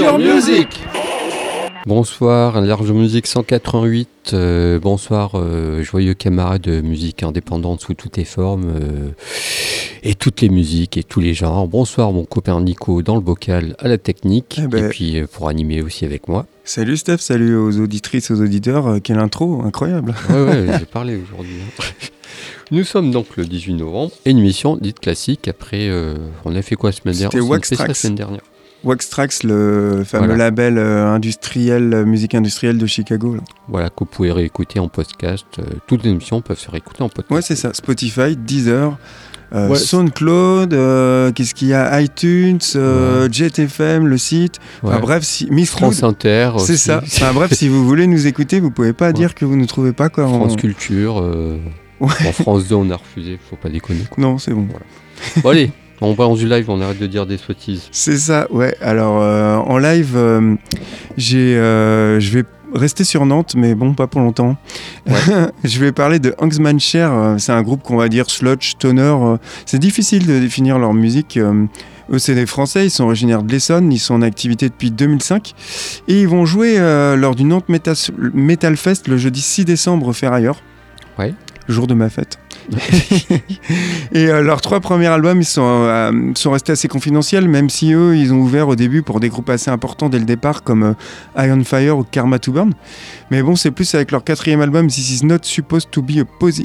Large 0.00 0.22
Music 0.22 0.68
Bonsoir, 1.86 2.60
Large 2.60 2.92
Musique 2.92 3.26
188. 3.26 4.08
euh, 4.34 4.78
bonsoir, 4.78 5.32
euh, 5.34 5.82
joyeux 5.82 6.14
camarades 6.14 6.62
de 6.62 6.80
musique 6.80 7.22
indépendante 7.22 7.80
sous 7.80 7.94
toutes 7.94 8.16
les 8.18 8.24
formes 8.24 8.68
euh, 8.68 9.08
et 10.02 10.14
toutes 10.14 10.40
les 10.42 10.48
musiques 10.50 10.96
et 10.98 11.02
tous 11.02 11.20
les 11.20 11.32
genres. 11.34 11.66
Bonsoir, 11.68 12.12
mon 12.12 12.24
copain 12.24 12.60
Nico 12.60 13.02
dans 13.02 13.14
le 13.14 13.20
bocal 13.20 13.74
à 13.78 13.88
la 13.88 13.96
technique 13.98 14.60
Eh 14.62 14.66
ben. 14.66 14.84
et 14.84 14.88
puis 14.88 15.18
euh, 15.20 15.26
pour 15.26 15.48
animer 15.48 15.80
aussi 15.82 16.04
avec 16.04 16.28
moi. 16.28 16.46
Salut 16.64 16.96
Steph, 16.96 17.18
salut 17.18 17.56
aux 17.56 17.78
auditrices, 17.80 18.30
aux 18.30 18.40
auditeurs. 18.42 18.86
Euh, 18.86 18.98
quelle 19.00 19.18
intro, 19.18 19.62
incroyable. 19.64 20.14
Ouais, 20.30 20.42
ouais, 20.44 20.66
j'ai 20.78 20.86
parlé 20.92 21.16
aujourd'hui. 21.16 21.56
hein. 21.80 21.84
Nous 22.70 22.84
sommes 22.84 23.10
donc 23.10 23.36
le 23.36 23.46
18 23.46 23.74
novembre 23.74 24.12
et 24.26 24.30
une 24.30 24.38
émission 24.38 24.76
dite 24.76 25.00
classique. 25.00 25.48
Après, 25.48 25.88
euh, 25.88 26.16
on 26.44 26.54
a 26.54 26.60
fait 26.62 26.76
quoi 26.76 26.90
la 26.90 26.96
semaine 26.96 27.14
dernière? 27.14 27.30
C'était 27.32 27.44
Wax 27.44 27.70
la 27.88 27.94
semaine 27.94 28.14
dernière. 28.16 28.42
Waxtrax, 28.84 29.42
le 29.42 30.02
fameux 30.04 30.26
Voilà. 30.28 30.44
label 30.44 30.78
euh, 30.78 31.06
industriel, 31.12 32.04
musique 32.06 32.34
industrielle 32.34 32.78
de 32.78 32.86
Chicago. 32.86 33.34
là. 33.34 33.40
Voilà, 33.68 33.88
que 33.90 33.94
vous 34.00 34.04
pouvez 34.06 34.32
réécouter 34.32 34.78
en 34.80 34.88
podcast. 34.88 35.46
Euh, 35.58 35.62
toutes 35.86 36.04
les 36.04 36.10
émissions 36.10 36.40
peuvent 36.40 36.58
se 36.58 36.70
réécouter 36.70 37.02
en 37.02 37.08
podcast. 37.08 37.30
Ouais, 37.32 37.42
c'est 37.42 37.56
ça. 37.56 37.70
Spotify, 37.74 38.36
Deezer, 38.36 38.96
euh, 39.54 39.68
Ouais. 39.68 39.76
SoundCloud, 39.76 40.72
euh, 40.74 41.32
qu'est-ce 41.32 41.54
qu'il 41.54 41.68
y 41.68 41.74
a? 41.74 42.00
iTunes, 42.00 42.58
euh, 42.76 43.28
JetFM, 43.30 44.06
le 44.06 44.16
site. 44.18 44.58
Enfin 44.82 44.94
Ouais. 44.96 45.00
bref, 45.00 45.22
si, 45.24 45.48
Miss 45.50 45.70
France 45.70 45.98
Cloud, 45.98 46.10
Inter. 46.12 46.50
c'est 46.58 46.76
ça. 46.76 47.00
Enfin 47.04 47.32
bref, 47.32 47.52
si 47.54 47.68
vous 47.68 47.84
voulez 47.86 48.06
nous 48.06 48.26
écouter, 48.26 48.60
vous 48.60 48.70
pouvez 48.70 48.92
pas 48.92 49.12
dire 49.12 49.34
que 49.34 49.44
vous 49.44 49.56
ne 49.56 49.64
trouvez 49.64 49.92
pas 49.92 50.08
quoi. 50.08 50.24
en- 50.26 50.34
France 50.38 50.56
Culture. 50.56 51.20
euh, 51.20 51.56
Ouais. 52.00 52.08
En 52.28 52.32
France 52.32 52.68
2, 52.68 52.76
on 52.76 52.88
a 52.90 52.96
refusé, 52.96 53.40
faut 53.50 53.56
pas 53.56 53.68
déconner. 53.70 54.04
Quoi. 54.08 54.22
Non, 54.22 54.38
c'est 54.38 54.52
bon. 54.52 54.68
Bon, 55.42 55.50
allez, 55.50 55.72
on 56.00 56.14
balance 56.14 56.38
du 56.38 56.48
live, 56.48 56.68
on 56.70 56.80
arrête 56.80 56.98
de 56.98 57.06
dire 57.06 57.26
des 57.26 57.36
sottises. 57.38 57.88
C'est 57.90 58.18
ça, 58.18 58.46
ouais. 58.50 58.76
Alors 58.80 59.20
euh, 59.20 59.56
en 59.56 59.78
live, 59.78 60.12
euh, 60.16 60.54
j'ai, 61.16 61.56
euh, 61.56 62.20
je 62.20 62.30
vais 62.38 62.44
rester 62.74 63.02
sur 63.04 63.26
Nantes, 63.26 63.54
mais 63.56 63.74
bon, 63.74 63.94
pas 63.94 64.06
pour 64.06 64.20
longtemps. 64.20 64.56
je 65.64 65.78
vais 65.80 65.92
parler 65.92 66.18
de 66.18 66.34
Hangsman 66.38 66.78
C'est 66.78 67.00
un 67.00 67.62
groupe 67.62 67.82
qu'on 67.82 67.96
va 67.96 68.08
dire 68.08 68.30
sludge, 68.30 68.70
stoner. 68.72 69.00
euh, 69.02 69.36
C'est 69.66 69.78
difficile 69.78 70.26
de 70.26 70.38
définir 70.38 70.78
leur 70.78 70.94
musique. 70.94 71.38
Eux, 72.10 72.18
c'est 72.18 72.34
des 72.34 72.46
Français, 72.46 72.86
ils 72.86 72.90
sont 72.90 73.04
originaires 73.04 73.42
de 73.42 73.50
l'Essonne, 73.52 73.92
ils 73.92 73.98
sont 73.98 74.14
en 74.14 74.22
activité 74.22 74.68
depuis 74.68 74.90
2005 74.90 75.54
et 76.08 76.22
ils 76.22 76.28
vont 76.28 76.46
jouer 76.46 76.78
lors 77.16 77.34
du 77.34 77.44
Nantes 77.44 77.68
Metal, 77.68 77.96
Metal 78.32 78.76
Fest 78.78 79.08
le 79.08 79.18
jeudi 79.18 79.42
6 79.42 79.64
décembre 79.66 80.08
au 80.08 80.12
Ferrailleur. 80.14 80.62
Ouais. 81.18 81.34
Jour 81.68 81.86
de 81.86 81.92
ma 81.92 82.08
fête. 82.08 82.38
Et 84.12 84.26
euh, 84.28 84.42
leurs 84.42 84.60
trois 84.60 84.80
premiers 84.80 85.06
albums, 85.06 85.42
euh, 85.58 86.32
sont 86.34 86.50
restés 86.50 86.72
assez 86.72 86.88
confidentiels, 86.88 87.48
même 87.48 87.70
si 87.70 87.92
eux, 87.92 88.16
ils 88.16 88.32
ont 88.32 88.38
ouvert 88.38 88.68
au 88.68 88.76
début 88.76 89.02
pour 89.02 89.20
des 89.20 89.28
groupes 89.28 89.50
assez 89.50 89.70
importants 89.70 90.08
dès 90.08 90.18
le 90.18 90.24
départ, 90.24 90.62
comme 90.62 90.82
euh, 90.82 91.44
Iron 91.44 91.64
Fire 91.64 91.98
ou 91.98 92.04
Karma 92.04 92.38
to 92.38 92.52
Burn. 92.52 92.72
Mais 93.30 93.42
bon, 93.42 93.56
c'est 93.56 93.70
plus 93.70 93.94
avec 93.94 94.10
leur 94.10 94.24
quatrième 94.24 94.60
album, 94.60 94.88
This 94.88 95.20
Is 95.20 95.26
Not 95.26 95.38
Supposed 95.42 95.90
to 95.90 96.02
Be, 96.02 96.24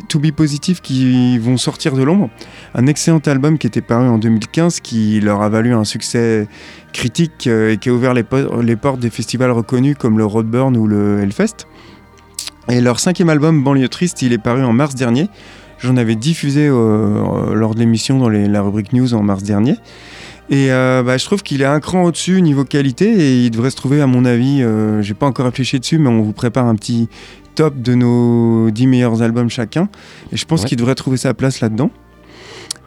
to 0.09 0.19
be 0.19 0.31
Positive, 0.31 0.81
qui 0.81 1.38
vont 1.38 1.57
sortir 1.57 1.94
de 1.94 2.03
l'ombre. 2.03 2.29
Un 2.75 2.88
excellent 2.88 3.22
album 3.25 3.57
qui 3.57 3.67
était 3.67 3.81
paru 3.81 4.07
en 4.07 4.17
2015, 4.17 4.79
qui 4.81 5.19
leur 5.22 5.41
a 5.41 5.50
valu 5.50 5.73
un 5.73 5.83
succès 5.85 6.47
critique 6.91 7.47
et 7.47 7.77
qui 7.79 7.89
a 7.89 7.94
ouvert 7.94 8.13
les, 8.13 8.23
les 8.61 8.75
portes 8.75 9.00
des 9.00 9.09
festivals 9.09 9.51
reconnus 9.51 9.95
comme 9.97 10.17
le 10.17 10.25
Roadburn 10.25 10.77
ou 10.77 10.88
le 10.88 11.22
Hellfest. 11.22 11.67
Et 12.69 12.79
leur 12.79 13.00
cinquième 13.00 13.29
album, 13.29 13.63
Banlieue 13.63 13.89
Triste, 13.89 14.22
il 14.22 14.31
est 14.31 14.38
paru 14.38 14.63
en 14.63 14.72
mars 14.72 14.95
dernier. 14.95 15.29
J'en 15.83 15.97
avais 15.97 16.16
diffusé 16.16 16.67
euh, 16.67 16.73
euh, 16.73 17.53
lors 17.53 17.75
de 17.75 17.79
l'émission 17.79 18.17
dans 18.17 18.29
les- 18.29 18.47
la 18.47 18.61
rubrique 18.61 18.94
news 18.94 19.13
en 19.13 19.21
mars 19.21 19.44
dernier. 19.44 19.75
Et 20.49 20.71
euh, 20.71 21.03
bah, 21.03 21.17
je 21.17 21.25
trouve 21.25 21.41
qu'il 21.44 21.61
est 21.61 21.66
un 21.66 21.79
cran 21.79 22.03
au-dessus 22.03 22.41
niveau 22.41 22.63
qualité 22.63 23.05
et 23.11 23.44
il 23.45 23.51
devrait 23.51 23.69
se 23.69 23.75
trouver, 23.75 24.01
à 24.01 24.07
mon 24.07 24.23
avis, 24.25 24.61
euh, 24.61 25.01
j'ai 25.01 25.13
pas 25.13 25.25
encore 25.25 25.45
réfléchi 25.45 25.79
dessus, 25.79 25.97
mais 25.97 26.09
on 26.09 26.21
vous 26.21 26.31
prépare 26.33 26.66
un 26.67 26.75
petit 26.75 27.09
top 27.55 27.81
de 27.81 27.95
nos 27.95 28.71
10 28.71 28.88
meilleurs 28.88 29.21
albums 29.21 29.49
chacun. 29.49 29.89
Et 30.31 30.38
je 30.38 30.45
pense 30.45 30.61
Ouais. 30.63 30.69
qu'il 30.69 30.77
devrait 30.77 30.95
trouver 30.95 31.17
sa 31.17 31.33
place 31.33 31.59
là-dedans. 31.61 31.91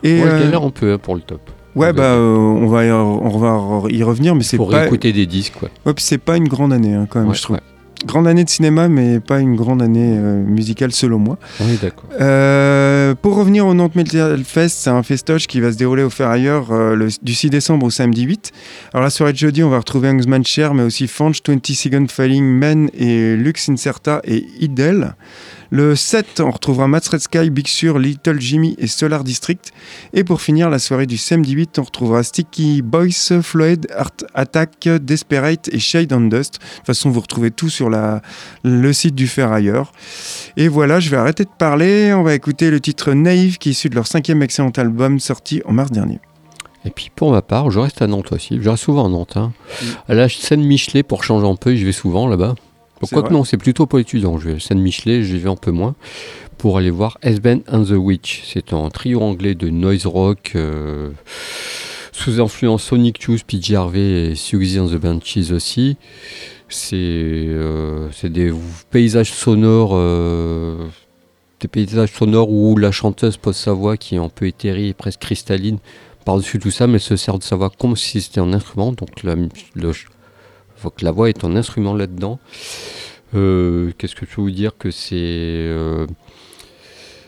Et 0.02 0.22
Ouais, 0.22 0.28
euh, 0.28 0.58
on 0.60 0.70
peut 0.70 0.92
hein, 0.92 0.98
pour 0.98 1.14
le 1.14 1.20
top 1.22 1.40
ouais, 1.74 1.86
Ouais, 1.88 1.92
bah, 1.92 2.14
on, 2.16 2.66
va 2.66 2.84
y, 2.84 2.90
on 2.90 3.38
va 3.38 3.90
y 3.90 4.02
revenir, 4.02 4.34
mais 4.34 4.42
c'est 4.42 4.56
Pour 4.56 4.70
pas, 4.70 4.86
écouter 4.86 5.12
des 5.12 5.26
disques, 5.26 5.54
quoi. 5.58 5.68
ouais, 5.86 5.92
c'est 5.98 6.18
pas 6.18 6.36
une 6.36 6.48
grande 6.48 6.72
année 6.72 6.94
hein, 6.94 7.06
quand 7.08 7.20
même, 7.20 7.28
Ouais, 7.28 7.34
je 7.34 7.42
trouve. 7.42 7.58
Grande 8.04 8.26
année 8.28 8.44
de 8.44 8.48
cinéma, 8.50 8.88
mais 8.88 9.20
pas 9.20 9.40
une 9.40 9.56
grande 9.56 9.80
année 9.80 10.16
euh, 10.18 10.42
musicale 10.44 10.92
selon 10.92 11.18
moi. 11.18 11.38
Oui, 11.60 11.78
d'accord. 11.80 12.04
Euh, 12.20 13.14
pour 13.20 13.36
revenir 13.36 13.66
au 13.66 13.72
Nantes 13.74 13.94
Metal 13.94 14.42
Fest, 14.44 14.78
c'est 14.82 14.90
un 14.90 15.02
festoche 15.02 15.46
qui 15.46 15.60
va 15.60 15.72
se 15.72 15.78
dérouler 15.78 16.02
au 16.02 16.10
Ferrailleur 16.10 16.70
euh, 16.72 16.94
le- 16.94 17.08
du 17.22 17.34
6 17.34 17.48
décembre 17.50 17.86
au 17.86 17.90
samedi 17.90 18.22
8. 18.24 18.52
Alors 18.92 19.02
la 19.04 19.10
soirée 19.10 19.32
de 19.32 19.38
jeudi, 19.38 19.62
on 19.64 19.70
va 19.70 19.78
retrouver 19.78 20.08
Hangsman 20.10 20.44
Cher, 20.44 20.74
mais 20.74 20.82
aussi 20.82 21.06
Fanch, 21.08 21.40
20 21.46 21.66
Second 21.74 22.06
Falling 22.08 22.44
Men 22.44 22.90
et 22.96 23.34
Lux 23.34 23.68
Incerta 23.70 24.20
et 24.24 24.44
Idel. 24.60 25.14
Le 25.70 25.96
7, 25.96 26.40
on 26.40 26.50
retrouvera 26.50 26.86
Mats 26.88 27.08
Red 27.10 27.20
Sky, 27.20 27.50
Big 27.50 27.66
Sur, 27.66 27.98
Little 27.98 28.40
Jimmy 28.40 28.76
et 28.78 28.86
Solar 28.86 29.24
District. 29.24 29.72
Et 30.12 30.22
pour 30.24 30.40
finir, 30.40 30.70
la 30.70 30.78
soirée 30.78 31.06
du 31.06 31.16
samedi 31.16 31.52
8, 31.52 31.78
on 31.78 31.82
retrouvera 31.82 32.22
Sticky 32.22 32.82
Boys, 32.82 33.40
Floyd, 33.42 33.86
Art 33.96 34.10
Attack, 34.34 34.88
Desperate 35.02 35.68
et 35.72 35.78
Shade 35.78 36.12
and 36.12 36.22
Dust. 36.28 36.54
De 36.54 36.76
toute 36.76 36.86
façon, 36.86 37.10
vous 37.10 37.20
retrouvez 37.20 37.50
tout 37.50 37.68
sur 37.68 37.90
la, 37.90 38.22
le 38.62 38.92
site 38.92 39.14
du 39.14 39.26
Ferrailleur. 39.26 39.92
Et 40.56 40.68
voilà, 40.68 41.00
je 41.00 41.10
vais 41.10 41.16
arrêter 41.16 41.44
de 41.44 41.50
parler. 41.58 42.12
On 42.14 42.22
va 42.22 42.34
écouter 42.34 42.70
le 42.70 42.80
titre 42.80 43.12
Naïve 43.12 43.58
qui 43.58 43.70
est 43.70 43.72
issu 43.72 43.88
de 43.88 43.94
leur 43.96 44.06
cinquième 44.06 44.42
excellent 44.42 44.70
album 44.76 45.18
sorti 45.20 45.62
en 45.66 45.72
mars 45.72 45.90
dernier. 45.90 46.20
Et 46.84 46.90
puis 46.90 47.10
pour 47.14 47.32
ma 47.32 47.42
part, 47.42 47.70
je 47.72 47.80
reste 47.80 48.00
à 48.00 48.06
Nantes 48.06 48.30
aussi. 48.30 48.58
Je 48.62 48.68
reste 48.70 48.84
souvent 48.84 49.06
à 49.06 49.08
Nantes. 49.08 49.36
hein. 49.36 49.52
À 50.08 50.14
la 50.14 50.28
Seine-Michelet, 50.28 51.02
pour 51.02 51.24
changer 51.24 51.44
un 51.46 51.56
peu, 51.56 51.74
je 51.74 51.84
vais 51.84 51.90
souvent 51.90 52.28
là-bas. 52.28 52.54
Pourquoi 53.08 53.22
que 53.22 53.28
vrai 53.28 53.34
non, 53.38 53.44
c'est 53.44 53.56
plutôt 53.56 53.86
pour 53.86 53.98
étudiants. 53.98 54.38
Je 54.38 54.48
vais 54.50 54.54
à 54.56 54.60
Seine-Michelet, 54.60 55.22
j'y 55.22 55.38
vais 55.38 55.48
un 55.48 55.56
peu 55.56 55.70
moins. 55.70 55.94
Pour 56.58 56.78
aller 56.78 56.90
voir 56.90 57.18
S-Ben 57.22 57.60
and 57.68 57.84
the 57.84 57.90
Witch. 57.90 58.42
C'est 58.46 58.72
un 58.72 58.88
trio 58.88 59.20
anglais 59.20 59.54
de 59.54 59.68
noise 59.68 60.06
rock. 60.06 60.52
euh, 60.54 61.10
sous 62.12 62.40
influence 62.40 62.82
Sonic 62.84 63.20
Youth, 63.24 63.44
PJ 63.44 63.72
Harvey 63.74 64.30
et 64.30 64.34
Suzy 64.34 64.78
and 64.80 64.86
the 64.88 64.94
Banshees 64.96 65.52
aussi. 65.52 65.98
C'est 66.68 66.96
euh, 66.96 68.08
des 68.24 68.52
paysages 68.90 69.32
sonores, 69.32 69.90
euh, 69.92 70.86
des 71.60 71.68
paysages 71.68 72.12
sonores 72.12 72.50
où 72.50 72.76
la 72.78 72.90
chanteuse 72.90 73.36
pose 73.36 73.56
sa 73.56 73.72
voix 73.72 73.96
qui 73.98 74.14
est 74.14 74.18
un 74.18 74.30
peu 74.30 74.46
éthérée 74.46 74.88
et 74.88 74.94
presque 74.94 75.20
cristalline 75.20 75.78
par-dessus 76.24 76.58
tout 76.58 76.70
ça, 76.70 76.86
mais 76.86 76.94
elle 76.94 77.00
se 77.00 77.16
sert 77.16 77.38
de 77.38 77.44
sa 77.44 77.54
voix 77.56 77.70
comme 77.70 77.96
si 77.96 78.20
c'était 78.22 78.40
un 78.40 78.52
instrument. 78.54 78.92
Donc 78.92 79.22
la, 79.22 79.34
le- 79.74 79.92
faut 80.86 80.90
que 80.90 81.04
la 81.04 81.10
voix 81.10 81.28
est 81.28 81.44
un 81.44 81.56
instrument 81.56 81.94
là-dedans. 81.94 82.38
Euh, 83.34 83.90
Qu'est-ce 83.98 84.14
que 84.14 84.24
je 84.24 84.34
peux 84.36 84.40
vous 84.42 84.50
dire 84.50 84.72
que 84.78 84.90
c'est 84.90 85.16
euh, 85.16 86.06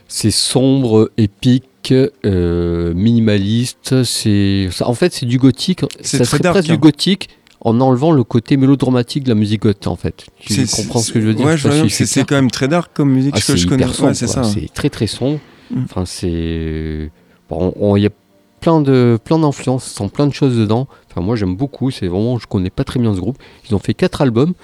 c'est 0.06 0.30
sombre, 0.30 1.10
épique, 1.16 1.92
euh, 2.24 2.94
minimaliste. 2.94 4.04
C'est 4.04 4.68
en 4.80 4.94
fait 4.94 5.12
c'est 5.12 5.26
du 5.26 5.38
gothique. 5.38 5.80
C'est 6.00 6.18
Ça 6.18 6.24
très 6.24 6.24
serait 6.24 6.38
dark, 6.40 6.54
presque 6.54 6.70
hein. 6.70 6.74
du 6.74 6.78
gothique 6.78 7.28
en 7.60 7.80
enlevant 7.80 8.12
le 8.12 8.22
côté 8.22 8.56
mélodramatique 8.56 9.24
de 9.24 9.30
la 9.30 9.34
musique 9.34 9.62
goth 9.62 9.86
en 9.88 9.96
fait. 9.96 10.26
Tu 10.38 10.64
comprends 10.66 11.00
ce 11.00 11.12
que 11.12 11.20
je 11.20 11.26
veux 11.26 11.34
dire? 11.34 11.44
Ouais, 11.46 11.56
si 11.88 12.06
c'est 12.06 12.24
quand 12.24 12.36
même 12.36 12.50
très 12.52 12.68
dark 12.68 12.92
comme 12.94 13.10
musique 13.10 13.34
Ah, 13.36 13.40
que 13.44 13.56
je 13.56 13.66
connais. 13.66 13.84
Ouais, 13.86 14.14
c'est 14.14 14.72
très 14.72 14.90
très 14.90 15.08
sombre. 15.08 15.40
Mm. 15.72 15.82
Enfin, 15.84 16.04
c'est 16.06 17.10
bon, 17.50 17.74
on- 17.76 17.96
y 17.96 18.06
a 18.06 18.10
plein 18.60 18.80
de 18.80 19.18
plein 19.22 19.38
d'influences, 19.38 19.84
sont 19.84 20.08
plein 20.08 20.26
de 20.26 20.34
choses 20.34 20.56
dedans. 20.56 20.88
Enfin, 21.10 21.20
moi 21.20 21.36
j'aime 21.36 21.56
beaucoup. 21.56 21.90
C'est 21.90 22.06
vraiment, 22.06 22.38
je 22.38 22.46
connais 22.46 22.70
pas 22.70 22.84
très 22.84 23.00
bien 23.00 23.14
ce 23.14 23.20
groupe. 23.20 23.38
Ils 23.68 23.74
ont 23.74 23.78
fait 23.78 23.94
quatre 23.94 24.22
albums. 24.22 24.54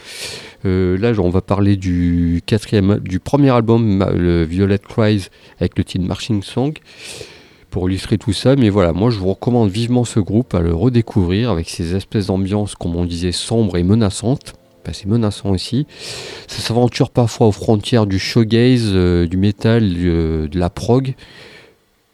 Euh, 0.65 0.97
là, 0.99 1.13
on 1.19 1.31
va 1.31 1.43
parler 1.43 1.77
du 1.77 2.43
quatrième, 2.47 2.99
du 3.01 3.21
premier 3.21 3.51
album, 3.51 4.05
le 4.17 4.45
Violet 4.45 4.79
Cries, 4.79 5.29
avec 5.61 5.77
le 5.77 5.85
titre 5.85 6.05
Marching 6.05 6.43
Song, 6.43 6.73
pour 7.71 7.89
illustrer 7.89 8.19
tout 8.19 8.33
ça. 8.33 8.57
Mais 8.57 8.71
voilà, 8.71 8.93
moi 8.93 9.11
je 9.11 9.19
vous 9.19 9.29
recommande 9.29 9.71
vivement 9.71 10.05
ce 10.05 10.21
groupe 10.21 10.55
à 10.55 10.61
le 10.61 10.75
redécouvrir 10.75 11.51
avec 11.51 11.69
ces 11.69 11.95
espèces 11.95 12.27
d'ambiance, 12.27 12.75
comme 12.75 12.97
on 12.97 13.05
disait, 13.05 13.33
sombres 13.33 13.77
et 13.77 13.83
menaçantes. 13.83 14.55
Enfin, 14.83 14.93
c'est 14.93 15.07
menaçant 15.07 15.51
aussi. 15.51 15.87
Ça 16.47 16.61
s'aventure 16.61 17.11
parfois 17.11 17.47
aux 17.47 17.53
frontières 17.53 18.07
du 18.07 18.19
shoegaze, 18.19 18.91
euh, 18.93 19.27
du 19.27 19.39
métal, 19.39 19.83
euh, 19.97 20.47
de 20.47 20.59
la 20.59 20.69
prog. 20.69 21.15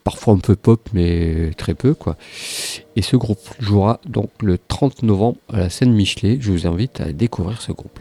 Parfois 0.05 0.35
un 0.35 0.39
peu 0.39 0.57
pop, 0.57 0.89
mais 0.93 1.51
très 1.57 1.75
peu. 1.75 1.95
quoi. 1.95 2.17
Et 2.97 3.03
ce 3.03 3.17
groupe 3.17 3.41
jouera 3.59 4.01
donc 4.07 4.31
le 4.43 4.59
30 4.59 5.03
novembre 5.03 5.39
à 5.53 5.59
la 5.59 5.71
scène 5.71 5.93
Michelet. 5.93 6.39
Je 6.41 6.53
vous 6.53 6.67
invite 6.67 7.01
à 7.01 7.13
découvrir 7.13 7.61
ce 7.61 7.73
groupe. 7.73 7.99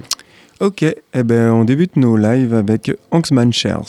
Ok, 0.60 0.84
eh 0.84 1.24
ben, 1.24 1.52
on 1.52 1.64
débute 1.64 1.96
nos 1.96 2.18
lives 2.18 2.54
avec 2.54 2.92
Hanksman 3.12 3.54
Shares. 3.54 3.86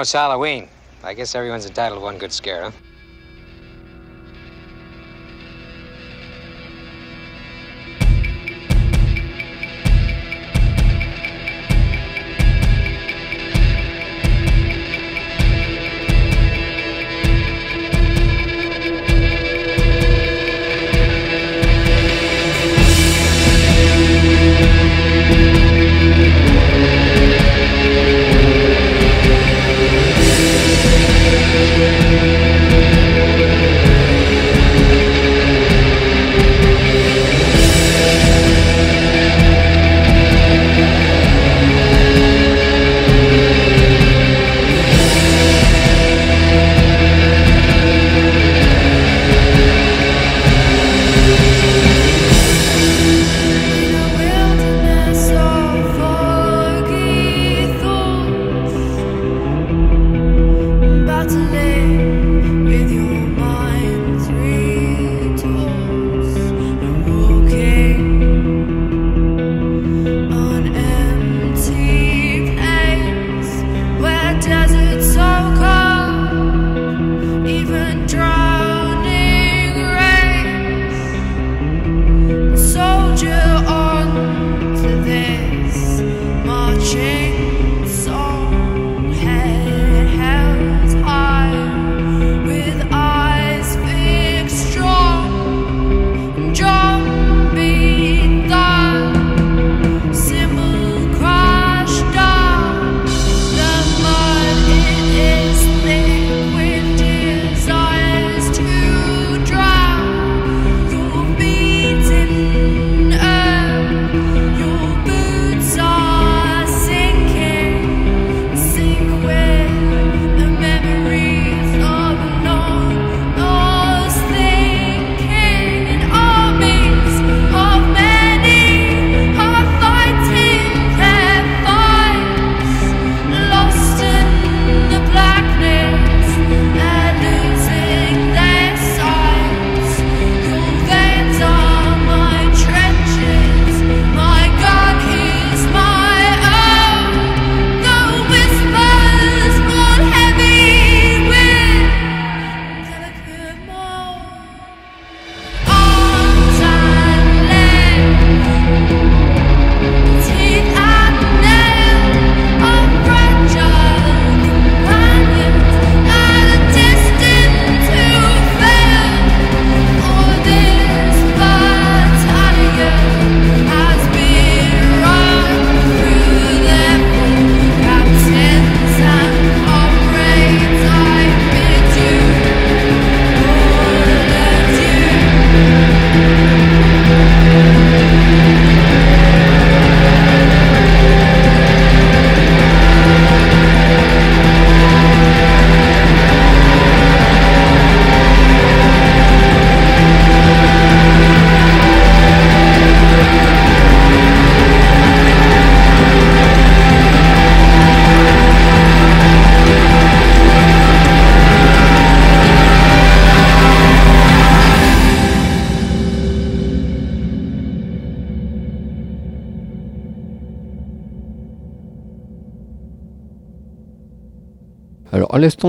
It's 0.00 0.12
Halloween. 0.12 0.68
I 1.02 1.12
guess 1.12 1.34
everyone's 1.34 1.66
entitled 1.66 2.00
to 2.00 2.04
one 2.04 2.16
good 2.16 2.32
scare, 2.32 2.62
huh? 2.62 2.70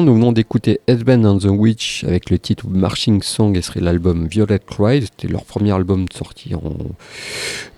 Nous 0.01 0.13
venons 0.13 0.33
d'écouter 0.33 0.81
Headband 0.87 1.23
and 1.23 1.37
the 1.39 1.45
Witch 1.45 2.03
avec 2.03 2.29
le 2.29 2.37
titre 2.37 2.67
Marching 2.67 3.21
Song 3.21 3.55
et 3.55 3.61
serait 3.61 3.79
l'album 3.79 4.27
Violet 4.27 4.59
Cry. 4.59 5.01
C'était 5.01 5.29
leur 5.29 5.45
premier 5.45 5.71
album 5.71 6.05
sorti 6.13 6.53
en 6.53 6.75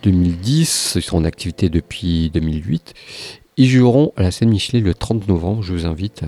2010. 0.02 0.94
Ils 0.96 1.02
sont 1.04 1.18
en 1.18 1.26
activité 1.26 1.70
depuis 1.70 2.32
2008. 2.32 2.94
Ils 3.58 3.68
joueront 3.68 4.14
à 4.16 4.24
la 4.24 4.32
scène 4.32 4.50
Michelet 4.50 4.80
le 4.80 4.96
30 4.96 5.28
novembre. 5.28 5.62
Je 5.62 5.74
vous 5.74 5.86
invite 5.86 6.24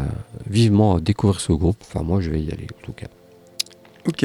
vivement 0.47 0.97
à 0.97 0.99
découvrir 0.99 1.39
ce 1.39 1.53
groupe. 1.53 1.77
Enfin, 1.81 2.03
moi, 2.03 2.21
je 2.21 2.29
vais 2.29 2.41
y 2.41 2.51
aller 2.51 2.67
en 2.71 2.85
tout 2.85 2.93
cas. 2.93 3.07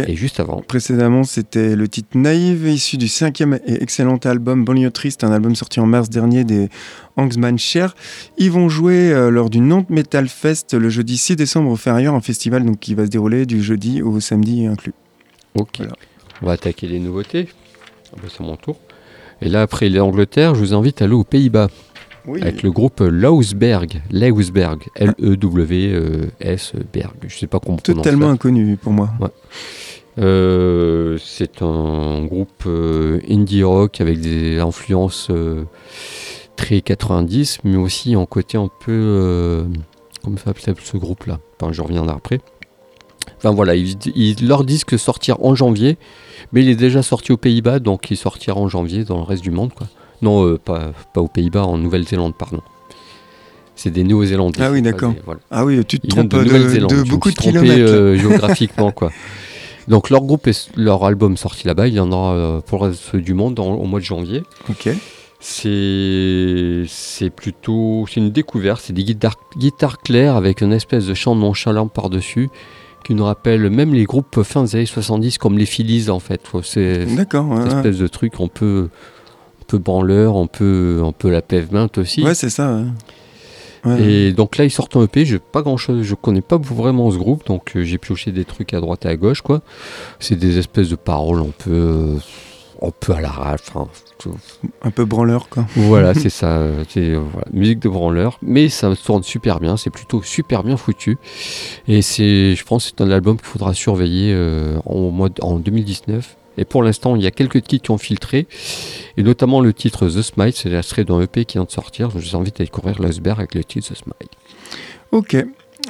Et 0.07 0.17
juste 0.17 0.41
avant, 0.41 0.61
Précédemment, 0.61 1.25
c'était 1.25 1.77
le 1.77 1.89
titre 1.89 2.17
Naïve, 2.17 2.67
issu 2.67 2.97
du 2.97 3.09
cinquième 3.09 3.59
et 3.67 3.83
excellent 3.83 4.17
album 4.17 4.65
Banlieue 4.65 4.91
Triste, 4.91 5.25
un 5.25 5.33
album 5.33 5.55
sorti 5.55 5.81
en 5.81 5.87
mars 5.87 6.11
dernier 6.11 6.45
des 6.45 6.69
Hangsman 7.17 7.59
Cher. 7.59 7.95
Ils 8.39 8.51
vont 8.51 8.69
jouer 8.69 9.13
euh, 9.13 9.31
lors 9.31 9.51
du 9.51 9.61
Nantes 9.61 9.91
Metal 9.91 10.29
Fest 10.29 10.75
le 10.75 10.89
jeudi 10.89 11.17
6 11.17 11.37
décembre 11.37 11.71
au 11.71 11.77
Ferrière, 11.77 12.15
un 12.15 12.21
festival 12.21 12.65
donc, 12.65 12.81
qui 12.81 12.95
va 12.95 13.07
se 13.07 13.11
dérouler 13.11 13.47
du 13.47 13.63
jeudi 13.63 14.03
au 14.03 14.21
samedi 14.21 14.67
inclus. 14.67 14.95
ok. 15.55 15.79
Voilà. 15.79 15.93
On 16.43 16.47
va 16.47 16.53
attaquer 16.53 16.87
les 16.87 16.99
nouveautés. 16.99 17.49
Ah 18.13 18.17
bah, 18.21 18.29
c'est 18.29 18.43
mon 18.43 18.57
tour. 18.57 18.77
Et 19.41 19.49
là, 19.49 19.63
après 19.63 19.89
l'Angleterre, 19.89 20.55
je 20.55 20.61
vous 20.61 20.75
invite 20.75 21.03
à 21.03 21.07
aller 21.07 21.15
aux 21.15 21.25
Pays-Bas. 21.25 21.69
Oui, 22.27 22.41
avec 22.43 22.63
le 22.63 22.71
groupe 22.71 23.01
Lausberg. 23.01 24.01
Lausberg. 24.11 24.85
L-E-W-S-Berg. 25.85 27.15
Je 27.29 27.37
sais 27.39 27.47
pas 27.47 27.61
comment 27.61 27.75
on 27.75 27.79
prononce 27.79 28.03
totalement 28.05 28.31
inconnu 28.31 28.77
pour 28.77 28.93
moi. 28.93 29.11
Euh, 30.19 31.19
c'est 31.23 31.61
un 31.63 32.25
groupe 32.25 32.65
euh, 32.67 33.21
indie 33.29 33.63
rock 33.65 34.01
avec 34.01 34.21
des 34.21 34.59
influences 34.61 35.29
euh, 35.31 35.65
très 36.57 36.81
90, 36.83 37.59
mais 37.65 37.77
aussi 37.77 38.15
en 38.17 38.25
côté 38.27 38.57
un 38.57 38.69
peu. 38.85 39.67
Comment 40.23 40.37
ça 40.39 40.55
s'appelle 40.55 40.77
ce 40.83 40.97
groupe-là? 40.97 41.41
Enfin, 41.61 41.73
je 41.73 41.83
reviendrai 41.83 42.15
après. 42.15 42.41
Enfin 43.39 43.51
voilà, 43.53 43.75
ils, 43.75 43.97
ils- 44.15 44.47
leur 44.47 44.65
disque 44.65 44.99
sortir 44.99 45.43
en 45.45 45.55
janvier, 45.55 45.99
mais 46.53 46.63
il 46.63 46.69
est 46.69 46.77
déjà 46.77 47.03
sorti 47.03 47.33
aux 47.33 47.37
Pays-Bas, 47.37 47.79
donc 47.81 48.11
il 48.11 48.17
sortira 48.17 48.59
en 48.59 48.69
janvier 48.69 49.05
dans 49.05 49.17
le 49.17 49.23
reste 49.25 49.43
du 49.43 49.51
monde. 49.51 49.73
Quoi. 49.75 49.87
Non, 50.25 50.47
euh, 50.47 50.59
pas, 50.59 50.93
pas 51.13 51.21
aux 51.21 51.29
Pays-Bas, 51.29 51.65
en 51.65 51.79
Nouvelle-Zélande, 51.79 52.35
pardon. 52.35 52.61
C'est 53.77 53.91
des 53.91 54.05
Néo-Zélandais. 54.05 54.61
Ah 54.63 54.71
oui, 54.71 54.83
d'accord. 54.83 55.13
des- 55.13 55.21
voilà. 55.25 55.41
Ah 55.51 55.65
oui, 55.65 55.85
tu 55.85 55.99
te 56.01 56.07
Ils 56.07 56.11
trompes 56.11 56.29
de 56.29 56.39
de, 56.45 57.03
beaucoup 57.09 57.31
de 57.31 57.35
kilomètres. 57.37 57.75
euh, 57.93 58.17
géographiquement, 58.23 58.91
quoi. 58.93 59.11
Donc 59.89 60.09
leur 60.11 60.23
groupe, 60.23 60.47
est, 60.47 60.71
leur 60.77 61.05
album 61.05 61.37
sorti 61.37 61.67
là-bas, 61.67 61.89
il 61.89 61.95
y 61.95 62.01
en 62.01 62.11
aura 62.11 62.33
euh, 62.35 62.61
pour 62.61 62.79
le 62.85 62.91
reste 62.91 63.17
du 63.17 63.35
monde 63.35 63.59
en- 63.61 63.75
au 63.75 63.85
mois 63.85 64.01
de 64.01 64.05
janvier. 64.05 64.43
Ok. 64.71 64.89
C'est 65.41 66.85
c'est 66.89 67.31
plutôt 67.31 68.07
c'est 68.09 68.21
une 68.21 68.31
découverte, 68.31 68.81
c'est 68.83 68.93
des 68.93 69.05
guitares, 69.05 69.37
guitares 69.59 69.99
claires 69.99 70.37
avec 70.37 70.61
une 70.63 70.73
espèce 70.73 71.07
de 71.07 71.15
chant 71.15 71.35
nonchalant 71.35 71.87
par-dessus 71.89 72.49
qui 73.05 73.15
nous 73.15 73.25
rappelle 73.25 73.69
même 73.69 73.93
les 73.93 74.05
groupes 74.05 74.43
fin 74.43 74.63
des 74.65 74.77
années 74.77 74.87
70 74.87 75.37
comme 75.39 75.59
les 75.59 75.67
Phillies 75.67 76.09
en 76.09 76.19
fait. 76.19 76.41
C'est 76.63 77.05
D'accord. 77.15 77.47
ouais. 77.51 77.67
espèce 77.67 77.99
de 77.99 78.07
truc 78.07 78.35
un 78.41 78.49
peu, 78.49 78.89
un 79.65 79.67
peu 79.67 79.79
branleur, 79.79 80.37
un 80.37 80.47
peu, 80.47 81.03
un 81.05 81.13
peu 81.13 81.31
la 81.31 81.41
pavement 81.43 81.89
aussi. 81.97 82.23
Ouais, 82.23 82.35
c'est 82.35 82.51
ça. 82.51 82.75
ouais. 82.75 82.85
Ouais. 83.91 84.03
Et 84.03 84.33
donc 84.33 84.57
là, 84.57 84.65
ils 84.65 84.71
sortent 84.71 84.97
un 84.97 85.03
EP. 85.03 85.25
Je 85.27 85.37
pas 85.37 85.63
grand 85.63 85.77
chose, 85.77 86.03
je 86.03 86.15
connais 86.15 86.41
pas 86.41 86.57
vraiment 86.59 87.11
ce 87.11 87.17
groupe, 87.19 87.45
donc 87.47 87.77
euh, 87.77 87.83
j'ai 87.85 87.99
pioché 87.99 88.33
des 88.33 88.45
trucs 88.47 88.73
à 88.75 88.81
droite 88.81 89.05
et 89.05 89.09
à 89.09 89.17
gauche, 89.17 89.43
quoi. 89.43 89.61
C'est 90.21 90.37
des 90.37 90.57
espèces 90.59 90.89
de 90.89 90.97
paroles 90.97 91.41
un 91.41 91.51
peu, 91.59 91.71
euh, 91.71 92.17
un 92.81 92.91
peu 92.99 93.13
à 93.13 93.21
l'arrache. 93.21 93.61
Tout- 94.19 94.35
Un 94.83 94.91
peu 94.91 95.05
branleur, 95.05 95.49
quoi. 95.51 95.67
voilà, 95.77 96.15
c'est 96.23 96.31
ça. 96.31 96.63
C'est 96.89 97.11
euh, 97.11 97.21
voilà, 97.33 97.47
musique 97.53 97.81
de 97.81 97.91
branleur, 97.91 98.39
mais 98.41 98.71
ça 98.71 98.91
tourne 98.97 99.23
super 99.23 99.61
bien. 99.61 99.77
C'est 99.77 99.91
plutôt 99.91 100.23
super 100.23 100.63
bien 100.63 100.79
foutu. 100.79 101.19
Et 101.87 102.01
c'est, 102.01 102.55
je 102.55 102.65
pense, 102.65 102.85
que 102.91 102.93
c'est 102.97 103.05
un 103.05 103.11
album 103.11 103.37
qu'il 103.37 103.47
faudra 103.47 103.75
surveiller 103.75 104.33
euh, 104.35 104.79
en 104.87 105.29
en 105.43 105.59
2019. 105.59 106.37
Et 106.59 106.65
pour 106.65 106.83
l'instant, 106.83 107.17
il 107.17 107.23
y 107.23 107.27
a 107.27 107.31
quelques 107.31 107.63
titres 107.63 107.85
qui 107.85 107.91
ont 107.91 107.99
filtré, 107.99 108.47
et 109.17 109.23
notamment 109.23 109.61
le 109.61 109.73
titre 109.73 110.09
The 110.09 110.23
Smile, 110.23 110.53
c'est 110.55 110.69
l'extrait 110.69 111.05
d'un 111.05 111.21
EP 111.21 111.45
qui 111.45 111.59
vient 111.59 111.65
de 111.65 111.71
sortir. 111.71 112.11
Je 112.11 112.19
vous 112.19 112.37
invite 112.37 112.61
à 112.61 112.65
découvrir 112.65 113.01
Lasberg 113.01 113.39
avec 113.39 113.55
le 113.55 113.65
titre 113.65 113.93
The 113.93 113.97
Smile. 113.97 114.29
Ok. 115.13 115.37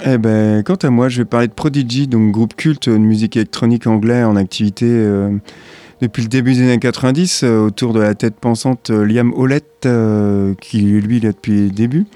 Eh 0.04 0.18
ben, 0.18 0.62
quant 0.64 0.74
à 0.74 0.90
moi, 0.90 1.08
je 1.08 1.18
vais 1.18 1.24
parler 1.24 1.46
de 1.46 1.52
Prodigy, 1.52 2.08
donc 2.08 2.32
groupe 2.32 2.54
culte 2.56 2.88
de 2.88 2.96
musique 2.96 3.36
électronique 3.36 3.86
anglais 3.86 4.24
en 4.24 4.34
activité 4.34 4.86
euh, 4.86 5.30
depuis 6.00 6.22
le 6.22 6.28
début 6.28 6.54
des 6.54 6.62
années 6.62 6.78
90, 6.78 7.42
euh, 7.44 7.66
autour 7.66 7.92
de 7.92 8.00
la 8.00 8.14
tête 8.14 8.34
pensante 8.34 8.90
euh, 8.90 9.04
Liam 9.04 9.32
euh, 9.86 10.54
qui 10.60 10.80
lui, 10.80 11.18
il 11.18 11.24
est 11.24 11.32
depuis 11.32 11.66
le 11.66 11.70
début. 11.70 12.06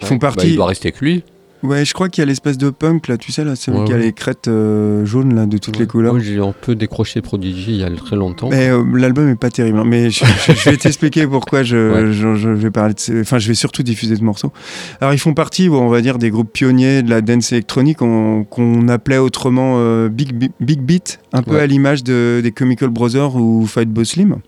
Ils 0.00 0.06
font 0.06 0.16
bah, 0.16 0.28
partie. 0.28 0.50
il 0.50 0.56
doit 0.56 0.66
rester 0.66 0.92
que 0.92 1.04
lui. 1.04 1.24
Ouais, 1.62 1.84
je 1.84 1.94
crois 1.94 2.08
qu'il 2.08 2.22
y 2.22 2.24
a 2.24 2.26
l'espèce 2.26 2.58
de 2.58 2.70
punk, 2.70 3.06
là, 3.08 3.16
tu 3.16 3.30
sais, 3.30 3.44
là, 3.44 3.54
celui 3.54 3.78
Ouais, 3.78 3.84
qui 3.84 3.92
a 3.92 3.96
ouais. 3.96 4.02
les 4.02 4.12
crêtes 4.12 4.48
euh, 4.48 5.04
jaunes, 5.04 5.34
là, 5.34 5.46
de 5.46 5.58
toutes 5.58 5.78
les 5.78 5.86
couleurs. 5.86 6.12
Moi, 6.14 6.22
j'ai 6.22 6.38
un 6.40 6.52
peu 6.60 6.74
décroché 6.74 7.20
Prodigy 7.22 7.66
il 7.72 7.76
y 7.76 7.84
a 7.84 7.90
très 7.90 8.16
longtemps. 8.16 8.48
Mais 8.50 8.68
euh, 8.70 8.82
l'album 8.96 9.28
est 9.28 9.36
pas 9.36 9.50
terrible, 9.50 9.78
hein. 9.78 9.84
mais 9.86 10.10
je, 10.10 10.24
je- 10.24 10.52
je 10.52 10.70
vais 10.70 10.76
t'expliquer 10.76 11.26
pourquoi 11.26 11.62
je, 11.62 11.76
Ouais. 12.06 12.12
je- 12.12 12.34
je 12.34 12.48
vais 12.48 12.70
parler 12.72 12.94
de 12.94 13.20
enfin 13.20 13.38
je 13.38 13.46
vais 13.48 13.54
surtout 13.54 13.82
diffuser 13.82 14.16
ce 14.16 14.24
morceau. 14.24 14.52
Alors 15.00 15.14
ils 15.14 15.18
font 15.18 15.34
partie, 15.34 15.68
on 15.68 15.88
va 15.88 16.00
dire, 16.00 16.18
des 16.18 16.30
groupes 16.30 16.52
pionniers 16.52 17.02
de 17.02 17.10
la 17.10 17.20
dance 17.20 17.52
électronique 17.52 17.98
qu'on 17.98 18.88
appelait 18.88 19.18
autrement 19.18 19.74
euh, 19.78 20.08
big, 20.08 20.32
Bi- 20.34 20.50
big 20.60 20.80
beat, 20.80 21.20
un 21.32 21.42
peu 21.42 21.58
à 21.60 21.66
l'image 21.66 22.02
de, 22.02 22.40
des 22.42 22.52
Chemical 22.56 22.88
Brothers 22.88 23.36
ou 23.36 23.66
Fatboy 23.66 24.04
Slim. 24.04 24.38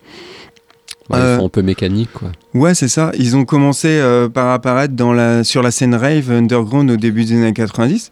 Ouais, 1.09 1.17
euh, 1.19 1.35
Ils 1.35 1.39
sont 1.39 1.45
un 1.45 1.49
peu 1.49 1.61
mécaniques, 1.61 2.11
quoi. 2.13 2.31
Ouais, 2.55 2.73
c'est 2.73 2.87
ça. 2.87 3.11
Ils 3.19 3.35
ont 3.37 3.45
commencé 3.45 3.87
euh, 3.89 4.27
par 4.27 4.49
apparaître 4.51 4.95
dans 4.95 5.13
la, 5.13 5.43
sur 5.43 5.61
la 5.61 5.69
scène 5.69 5.93
rave 5.93 6.31
underground 6.31 6.89
au 6.89 6.97
début 6.97 7.25
des 7.25 7.33
années 7.33 7.53
90. 7.53 8.11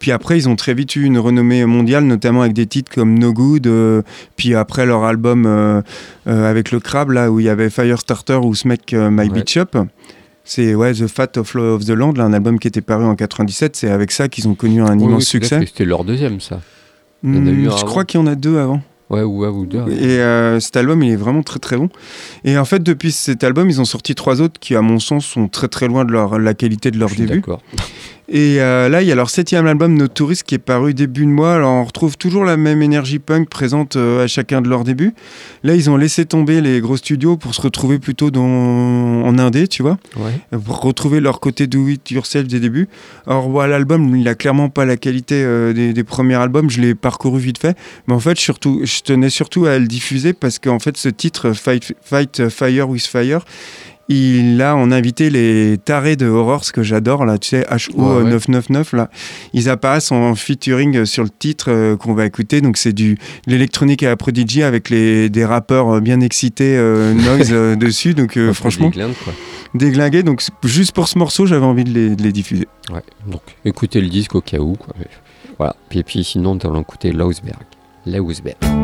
Puis 0.00 0.10
après, 0.10 0.38
ils 0.38 0.48
ont 0.48 0.56
très 0.56 0.74
vite 0.74 0.96
eu 0.96 1.04
une 1.04 1.18
renommée 1.18 1.64
mondiale, 1.66 2.02
notamment 2.04 2.40
avec 2.42 2.52
des 2.52 2.66
titres 2.66 2.90
comme 2.92 3.16
No 3.18 3.32
Good. 3.32 3.68
euh, 3.68 4.02
puis 4.36 4.54
après 4.56 4.86
leur 4.86 5.04
album 5.04 5.44
euh, 5.46 5.82
euh, 6.26 6.50
avec 6.50 6.72
le 6.72 6.80
crabe, 6.80 7.10
là 7.10 7.30
où 7.30 7.38
il 7.38 7.46
y 7.46 7.48
avait 7.48 7.70
Firestarter 7.70 8.40
ou 8.42 8.54
Smack 8.56 8.92
euh, 8.92 9.08
My 9.10 9.28
Ouais. 9.28 9.28
Beach 9.28 9.56
Up. 9.58 9.76
C'est 10.44 10.74
ouais, 10.74 10.92
The 10.94 11.06
Fat 11.06 11.36
of, 11.36 11.54
of 11.54 11.84
the 11.84 11.90
Land, 11.90 12.14
là, 12.14 12.24
un 12.24 12.32
album 12.32 12.58
qui 12.58 12.66
était 12.66 12.80
paru 12.80 13.04
en 13.04 13.14
97. 13.14 13.76
C'est 13.76 13.88
avec 13.90 14.10
ça 14.10 14.26
qu'ils 14.26 14.48
ont 14.48 14.56
connu 14.56 14.82
un 14.82 14.96
Oui, 14.98 15.04
immense 15.04 15.18
oui, 15.22 15.24
succès. 15.26 15.60
C'était 15.64 15.84
leur 15.84 16.02
deuxième, 16.02 16.40
ça. 16.40 16.60
Hmm, 17.22 17.46
je 17.70 17.84
crois 17.84 18.04
qu'il 18.04 18.18
y 18.18 18.22
en 18.24 18.26
a 18.26 18.34
deux 18.34 18.58
avant. 18.58 18.80
Ouais, 19.12 19.22
ou 19.22 19.44
un 19.44 19.50
ou 19.50 19.66
deux. 19.66 19.84
Et 19.90 20.20
euh, 20.20 20.58
cet 20.58 20.74
album, 20.76 21.02
il 21.02 21.12
est 21.12 21.16
vraiment 21.16 21.42
très 21.42 21.58
très 21.58 21.76
bon. 21.76 21.90
Et 22.44 22.56
en 22.56 22.64
fait, 22.64 22.82
depuis 22.82 23.12
cet 23.12 23.44
album, 23.44 23.68
ils 23.68 23.78
ont 23.78 23.84
sorti 23.84 24.14
trois 24.14 24.40
autres 24.40 24.58
qui, 24.58 24.74
à 24.74 24.80
mon 24.80 24.98
sens, 24.98 25.26
sont 25.26 25.48
très 25.48 25.68
très 25.68 25.86
loin 25.86 26.06
de 26.06 26.12
leur, 26.12 26.38
la 26.38 26.54
qualité 26.54 26.90
de 26.90 26.98
leur 26.98 27.08
Je 27.08 27.14
suis 27.14 27.26
début. 27.26 27.40
D'accord. 27.40 27.60
Et 28.28 28.60
euh, 28.60 28.88
là, 28.88 29.02
il 29.02 29.08
y 29.08 29.12
a 29.12 29.14
leur 29.14 29.28
septième 29.28 29.66
album, 29.66 29.94
No 29.94 30.08
Tourist, 30.08 30.44
qui 30.44 30.54
est 30.54 30.58
paru 30.58 30.94
début 30.94 31.26
de 31.26 31.30
mois. 31.30 31.56
Alors, 31.56 31.72
on 31.72 31.84
retrouve 31.84 32.16
toujours 32.16 32.44
la 32.44 32.56
même 32.56 32.80
énergie 32.80 33.18
punk 33.18 33.48
présente 33.50 33.96
euh, 33.96 34.24
à 34.24 34.26
chacun 34.26 34.62
de 34.62 34.68
leurs 34.68 34.84
débuts. 34.84 35.12
Là, 35.64 35.74
ils 35.74 35.90
ont 35.90 35.96
laissé 35.96 36.24
tomber 36.24 36.60
les 36.60 36.80
gros 36.80 36.96
studios 36.96 37.36
pour 37.36 37.54
se 37.54 37.60
retrouver 37.60 37.98
plutôt 37.98 38.30
dans, 38.30 38.42
en 38.46 39.38
indé, 39.38 39.66
tu 39.68 39.82
vois, 39.82 39.98
Ouais. 40.16 40.58
pour 40.64 40.80
retrouver 40.80 41.20
leur 41.20 41.40
côté 41.40 41.66
do 41.66 41.88
it 41.88 42.10
yourself 42.10 42.46
des 42.46 42.60
débuts. 42.60 42.88
Alors, 43.26 43.66
l'album, 43.66 44.16
il 44.16 44.26
a 44.28 44.34
clairement 44.34 44.68
pas 44.70 44.84
la 44.84 44.96
qualité 44.96 45.42
euh, 45.44 45.72
des, 45.72 45.92
des 45.92 46.04
premiers 46.04 46.36
albums. 46.36 46.70
Je 46.70 46.80
l'ai 46.80 46.94
parcouru 46.94 47.40
vite 47.40 47.58
fait, 47.58 47.76
mais 48.06 48.14
en 48.14 48.20
fait, 48.20 48.38
surtout, 48.38 48.80
je 48.84 49.00
tenais 49.00 49.30
surtout 49.30 49.66
à 49.66 49.78
le 49.78 49.86
diffuser 49.86 50.32
parce 50.32 50.58
qu'en 50.58 50.78
fait, 50.78 50.96
ce 50.96 51.08
titre, 51.08 51.52
Fight, 51.52 51.92
Fight 52.02 52.48
Fire 52.48 52.88
with 52.88 53.04
Fire. 53.06 53.44
Il 54.08 54.60
a 54.60 54.76
en 54.76 54.90
invité 54.90 55.30
les 55.30 55.78
tarés 55.78 56.16
de 56.16 56.26
horror, 56.26 56.64
ce 56.64 56.72
que 56.72 56.82
j'adore 56.82 57.24
là, 57.24 57.38
tu 57.38 57.48
sais, 57.50 57.66
HO 57.70 58.02
Ouais, 58.02 58.22
ouais. 58.24 58.30
999 58.30 58.92
là. 58.94 59.10
Ils 59.52 59.68
apparaissent 59.68 60.12
en 60.12 60.34
featuring 60.34 61.04
sur 61.04 61.22
le 61.22 61.30
titre 61.30 61.66
euh, 61.70 61.96
qu'on 61.96 62.14
va 62.14 62.26
écouter. 62.26 62.60
Donc 62.60 62.76
c'est 62.76 62.92
du 62.92 63.16
l'électronique 63.46 64.02
à 64.02 64.08
la 64.08 64.16
Prodigy 64.16 64.62
avec 64.62 64.90
les, 64.90 65.30
des 65.30 65.44
rappeurs 65.44 65.88
euh, 65.96 66.00
bien 66.00 66.20
excités, 66.20 66.76
euh, 66.76 67.14
noise 67.14 67.50
euh, 67.52 67.76
dessus. 67.76 68.14
Donc 68.14 68.38
franchement, 68.52 68.88
glandes, 68.90 69.14
quoi. 69.24 69.32
déglingué. 69.74 70.22
Donc 70.22 70.42
juste 70.64 70.92
pour 70.92 71.08
ce 71.08 71.18
morceau, 71.18 71.46
j'avais 71.46 71.66
envie 71.66 71.84
de 71.84 71.90
les, 71.90 72.16
de 72.16 72.22
les 72.22 72.32
diffuser. 72.32 72.68
Ouais. 72.92 73.02
Donc, 73.26 73.42
écoutez 73.64 74.00
le 74.00 74.08
disque 74.08 74.34
au 74.34 74.40
cas 74.40 74.58
où, 74.58 74.74
quoi. 74.74 74.94
Voilà. 75.58 75.76
Puis, 75.88 76.02
puis 76.02 76.24
sinon, 76.24 76.54
nous 76.54 76.60
allons 76.64 76.80
écouter 76.80 77.12
Lausberg. 77.12 77.62
Lausberg. 78.06 78.81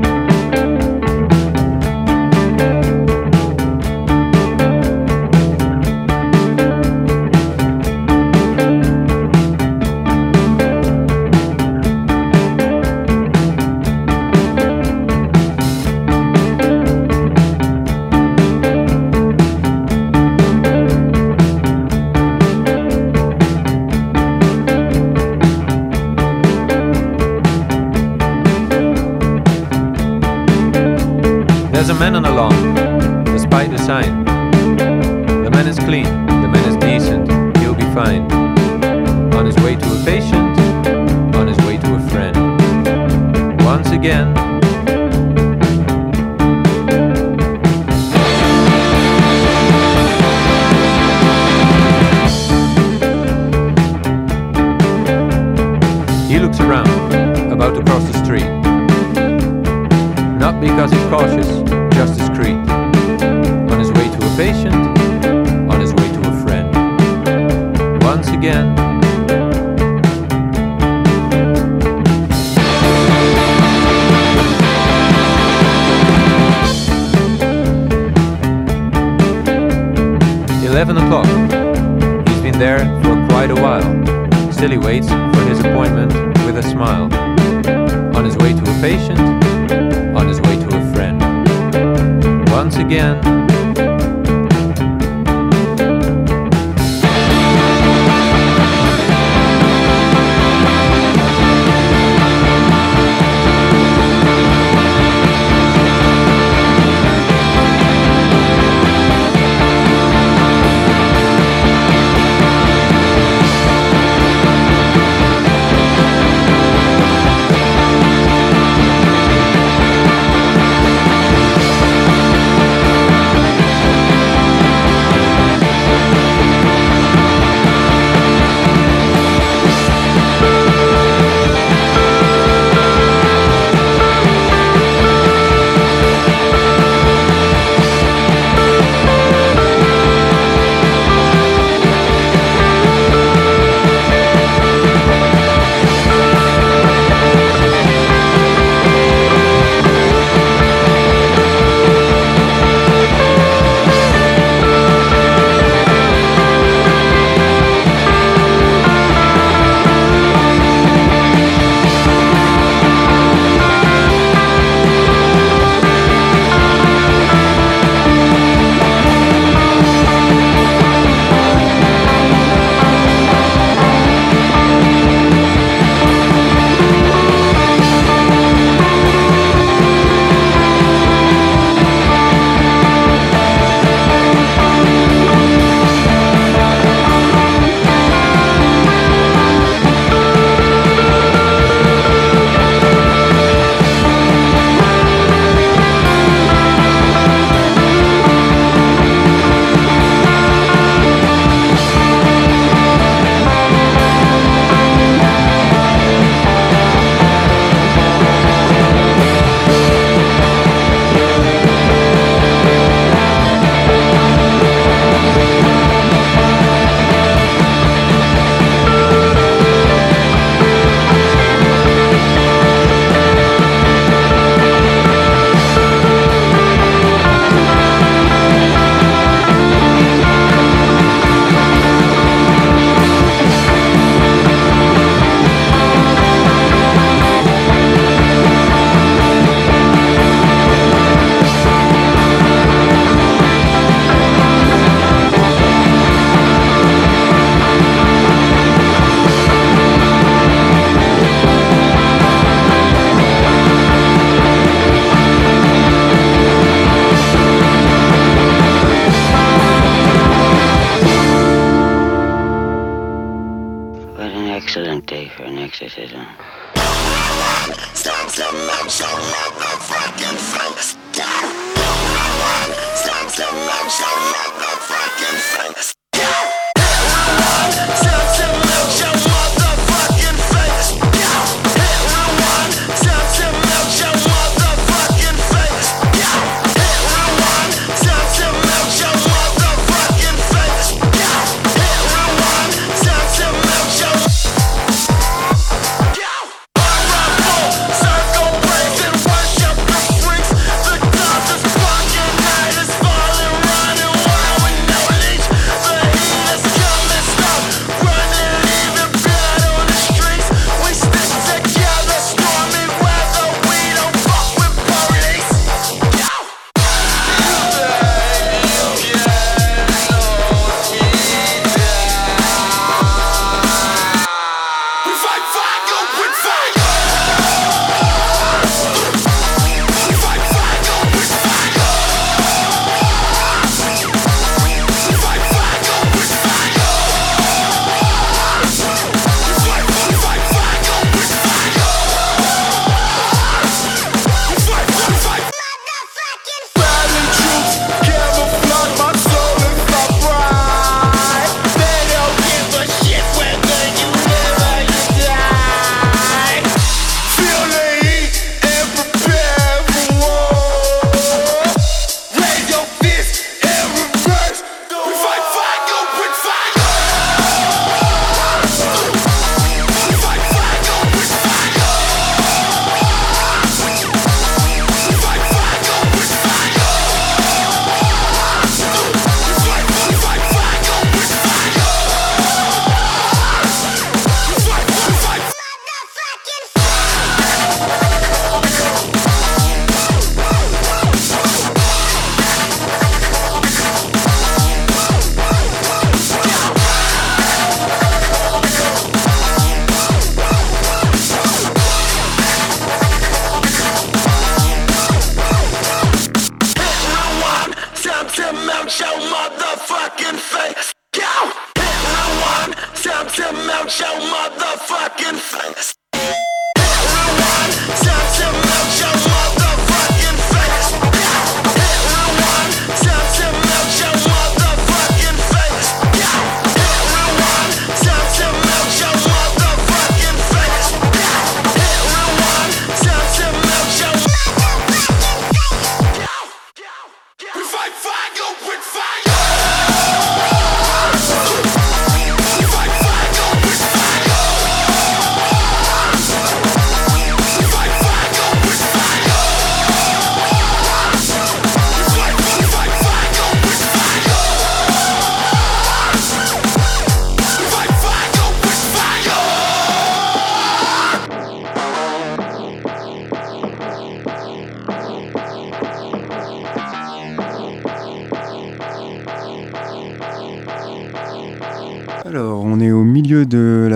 Once 92.58 92.76
again, 92.78 93.37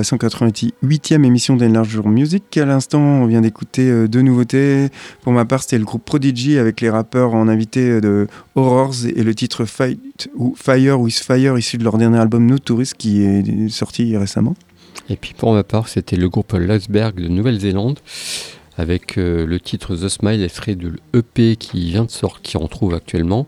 la 0.03 0.19
188e 0.19 1.25
émission 1.25 1.55
d'Enlarge 1.55 2.01
Music. 2.01 2.57
À 2.57 2.65
l'instant, 2.65 3.01
on 3.01 3.27
vient 3.27 3.41
d'écouter 3.41 3.89
euh, 3.89 4.09
deux 4.09 4.23
nouveautés. 4.23 4.89
Pour 5.21 5.33
ma 5.33 5.45
part, 5.45 5.63
c'était 5.63 5.79
le 5.79 5.85
groupe 5.85 6.05
Prodigy 6.05 6.59
avec 6.59 6.81
les 6.81 6.91
rappeurs 6.91 7.35
en 7.35 7.47
invité 7.47 8.01
de 8.01 8.27
Horrors 8.57 9.07
et 9.07 9.23
le 9.23 9.33
titre 9.33 9.65
Fight 9.65 10.29
ou 10.35 10.57
Fire 10.57 11.01
with 11.01 11.15
Fire 11.15 11.57
issu 11.57 11.79
de 11.79 11.85
leur 11.85 11.99
dernier 11.99 12.19
album 12.19 12.47
No 12.47 12.59
Tourist 12.59 12.95
qui 12.95 13.23
est 13.23 13.69
sorti 13.69 14.17
récemment. 14.17 14.57
Et 15.09 15.15
puis 15.15 15.35
pour 15.39 15.53
ma 15.53 15.63
part, 15.63 15.87
c'était 15.87 16.17
le 16.17 16.29
groupe 16.29 16.53
Lasberg 16.53 17.21
de 17.21 17.29
Nouvelle-Zélande 17.29 18.01
avec 18.77 19.19
euh, 19.19 19.47
le 19.47 19.61
titre 19.61 19.95
The 19.95 20.09
Smile, 20.09 20.43
extrait 20.43 20.75
de 20.75 20.95
l'EP 21.13 21.57
qui 21.57 21.91
vient 21.91 22.05
de 22.05 22.11
sortir, 22.11 22.61
qu'on 22.61 22.69
trouve 22.69 22.95
actuellement, 22.95 23.47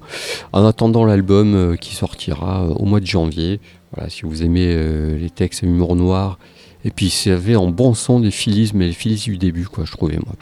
en 0.53 0.65
attendant 0.65 1.05
l'album 1.05 1.55
euh, 1.55 1.77
qui 1.77 1.95
sortira 1.95 2.67
au 2.69 2.85
mois 2.85 3.01
de 3.01 3.07
janvier. 3.07 3.61
Voilà, 3.95 4.11
si 4.11 4.23
vous 4.23 4.43
aimez 4.43 4.67
euh, 4.69 5.17
les 5.19 5.31
textes 5.31 5.63
humour 5.63 5.97
noir, 5.97 6.39
et 6.85 6.91
puis 6.91 7.07
il 7.27 7.33
avait 7.33 7.57
en 7.57 7.69
bon 7.69 7.95
son 7.95 8.21
des 8.21 8.31
philismes 8.31 8.83
et 8.83 8.87
les 8.87 8.93
philismes 8.93 9.33
du 9.33 9.39
début, 9.39 9.67
quoi, 9.67 9.85
je 9.85 9.93
trouvais 9.93 10.17
moi. 10.17 10.35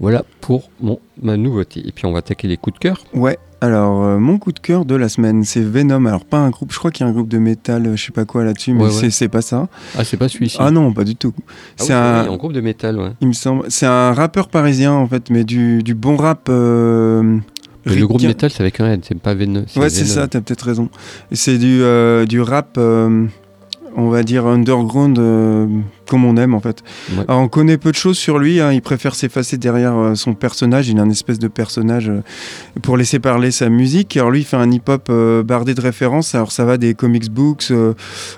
Voilà 0.00 0.24
pour 0.40 0.70
mon, 0.80 0.98
ma 1.22 1.36
nouveauté. 1.36 1.82
Et 1.86 1.92
puis 1.92 2.06
on 2.06 2.12
va 2.12 2.18
attaquer 2.18 2.48
les 2.48 2.56
coups 2.56 2.74
de 2.74 2.78
cœur. 2.80 3.04
Ouais, 3.14 3.38
alors 3.60 4.02
euh, 4.02 4.18
mon 4.18 4.38
coup 4.38 4.50
de 4.50 4.58
cœur 4.58 4.84
de 4.84 4.96
la 4.96 5.08
semaine, 5.08 5.44
c'est 5.44 5.62
Venom. 5.62 6.06
Alors 6.06 6.24
pas 6.24 6.38
un 6.38 6.50
groupe, 6.50 6.72
je 6.72 6.78
crois 6.78 6.90
qu'il 6.90 7.06
y 7.06 7.08
a 7.08 7.10
un 7.10 7.14
groupe 7.14 7.28
de 7.28 7.38
métal, 7.38 7.86
euh, 7.86 7.96
je 7.96 8.06
sais 8.06 8.12
pas 8.12 8.24
quoi 8.24 8.44
là-dessus, 8.44 8.72
mais 8.72 8.90
c'est 9.10 9.28
pas 9.28 9.42
ça. 9.42 9.68
Ah, 9.96 10.02
c'est 10.02 10.16
pas 10.16 10.28
celui-ci. 10.28 10.56
Ah 10.58 10.72
non, 10.72 10.92
pas 10.92 11.04
du 11.04 11.14
tout. 11.14 11.32
Ah 11.38 11.42
c'est 11.76 11.92
un... 11.92 12.30
un, 12.30 12.36
groupe 12.36 12.52
de 12.52 12.60
métal, 12.60 12.98
ouais. 12.98 13.12
Il 13.20 13.28
me 13.28 13.32
semble. 13.32 13.64
C'est 13.68 13.86
un 13.86 14.12
rappeur 14.12 14.48
parisien 14.48 14.92
en 14.92 15.06
fait, 15.06 15.30
mais 15.30 15.44
du, 15.44 15.84
du 15.84 15.94
bon 15.94 16.16
rap. 16.16 16.50
Le 17.84 18.06
groupe 18.06 18.22
métal, 18.22 18.50
c'est 18.50 18.60
avec 18.60 18.80
un 18.80 18.86
N, 18.92 19.00
c'est 19.02 19.18
pas 19.18 19.34
Venom. 19.34 19.64
Ouais, 19.76 19.90
c'est 19.90 20.04
ça, 20.04 20.28
t'as 20.28 20.40
peut-être 20.40 20.64
raison. 20.64 20.88
C'est 21.32 21.58
du, 21.58 21.82
euh, 21.82 22.26
du 22.26 22.40
rap, 22.40 22.76
euh, 22.78 23.26
on 23.96 24.08
va 24.08 24.22
dire 24.22 24.46
underground, 24.46 25.18
euh, 25.18 25.66
comme 26.08 26.24
on 26.24 26.36
aime 26.36 26.54
en 26.54 26.60
fait. 26.60 26.82
on 27.28 27.48
connaît 27.48 27.78
peu 27.78 27.90
de 27.90 27.96
choses 27.96 28.18
sur 28.18 28.38
lui, 28.38 28.60
hein. 28.60 28.72
il 28.72 28.82
préfère 28.82 29.14
s'effacer 29.14 29.56
derrière 29.56 29.96
euh, 29.96 30.14
son 30.14 30.34
personnage, 30.34 30.88
il 30.88 30.98
a 30.98 31.02
un 31.02 31.10
espèce 31.10 31.38
de 31.38 31.48
personnage 31.48 32.08
euh, 32.08 32.22
pour 32.82 32.96
laisser 32.96 33.18
parler 33.18 33.50
sa 33.50 33.68
musique. 33.68 34.16
Alors 34.16 34.30
lui 34.30 34.40
il 34.40 34.44
fait 34.44 34.56
un 34.56 34.70
hip-hop 34.70 35.08
euh, 35.10 35.42
bardé 35.42 35.74
de 35.74 35.80
références, 35.80 36.34
alors 36.34 36.52
ça 36.52 36.64
va 36.64 36.76
des 36.76 36.94
comics 36.94 37.30
books 37.30 37.72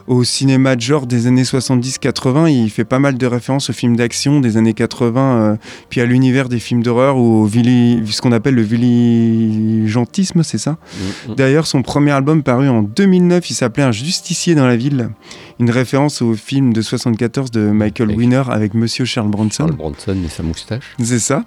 au 0.07 0.25
cinéma 0.25 0.77
de 0.77 0.81
genre 0.81 1.07
des 1.07 1.27
années 1.27 1.43
70-80, 1.43 2.51
il 2.51 2.71
fait 2.71 2.85
pas 2.85 2.99
mal 2.99 3.17
de 3.17 3.27
références 3.27 3.71
aux 3.71 3.73
films 3.73 3.97
d'action 3.97 4.41
des 4.41 4.57
années 4.57 4.75
80, 4.75 5.59
puis 5.89 6.01
à 6.01 6.07
l'univers 6.07 6.49
des 6.49 6.59
films 6.59 6.83
d'horreur 6.83 7.17
ou 7.17 7.45
au 7.45 7.49
ce 7.49 8.21
qu'on 8.21 8.33
appelle 8.33 8.55
le 8.55 8.63
villigentisme, 8.63 10.43
c'est 10.43 10.59
ça? 10.59 10.73
Mm, 10.73 11.33
mm. 11.33 11.35
D'ailleurs 11.37 11.67
son 11.67 11.83
premier 11.83 12.11
album 12.11 12.43
paru 12.43 12.69
en 12.69 12.83
2009, 12.83 13.51
il 13.51 13.55
s'appelait 13.55 13.85
Un 13.85 13.93
justicier 13.93 14.55
dans 14.55 14.67
la 14.67 14.77
ville, 14.77 15.11
une 15.61 15.71
référence 15.71 16.23
au 16.23 16.35
film 16.35 16.73
de 16.73 16.83
74 16.83 17.51
de 17.51 17.71
Michael 17.71 18.11
Winner 18.11 18.43
avec 18.49 18.75
Monsieur 18.75 19.05
Charles 19.05 19.29
Bronson. 19.29 19.67
Charles 19.67 19.77
Bronson 19.77 20.17
et 20.25 20.29
sa 20.29 20.43
moustache. 20.43 20.95
C'est 21.03 21.19
ça. 21.19 21.45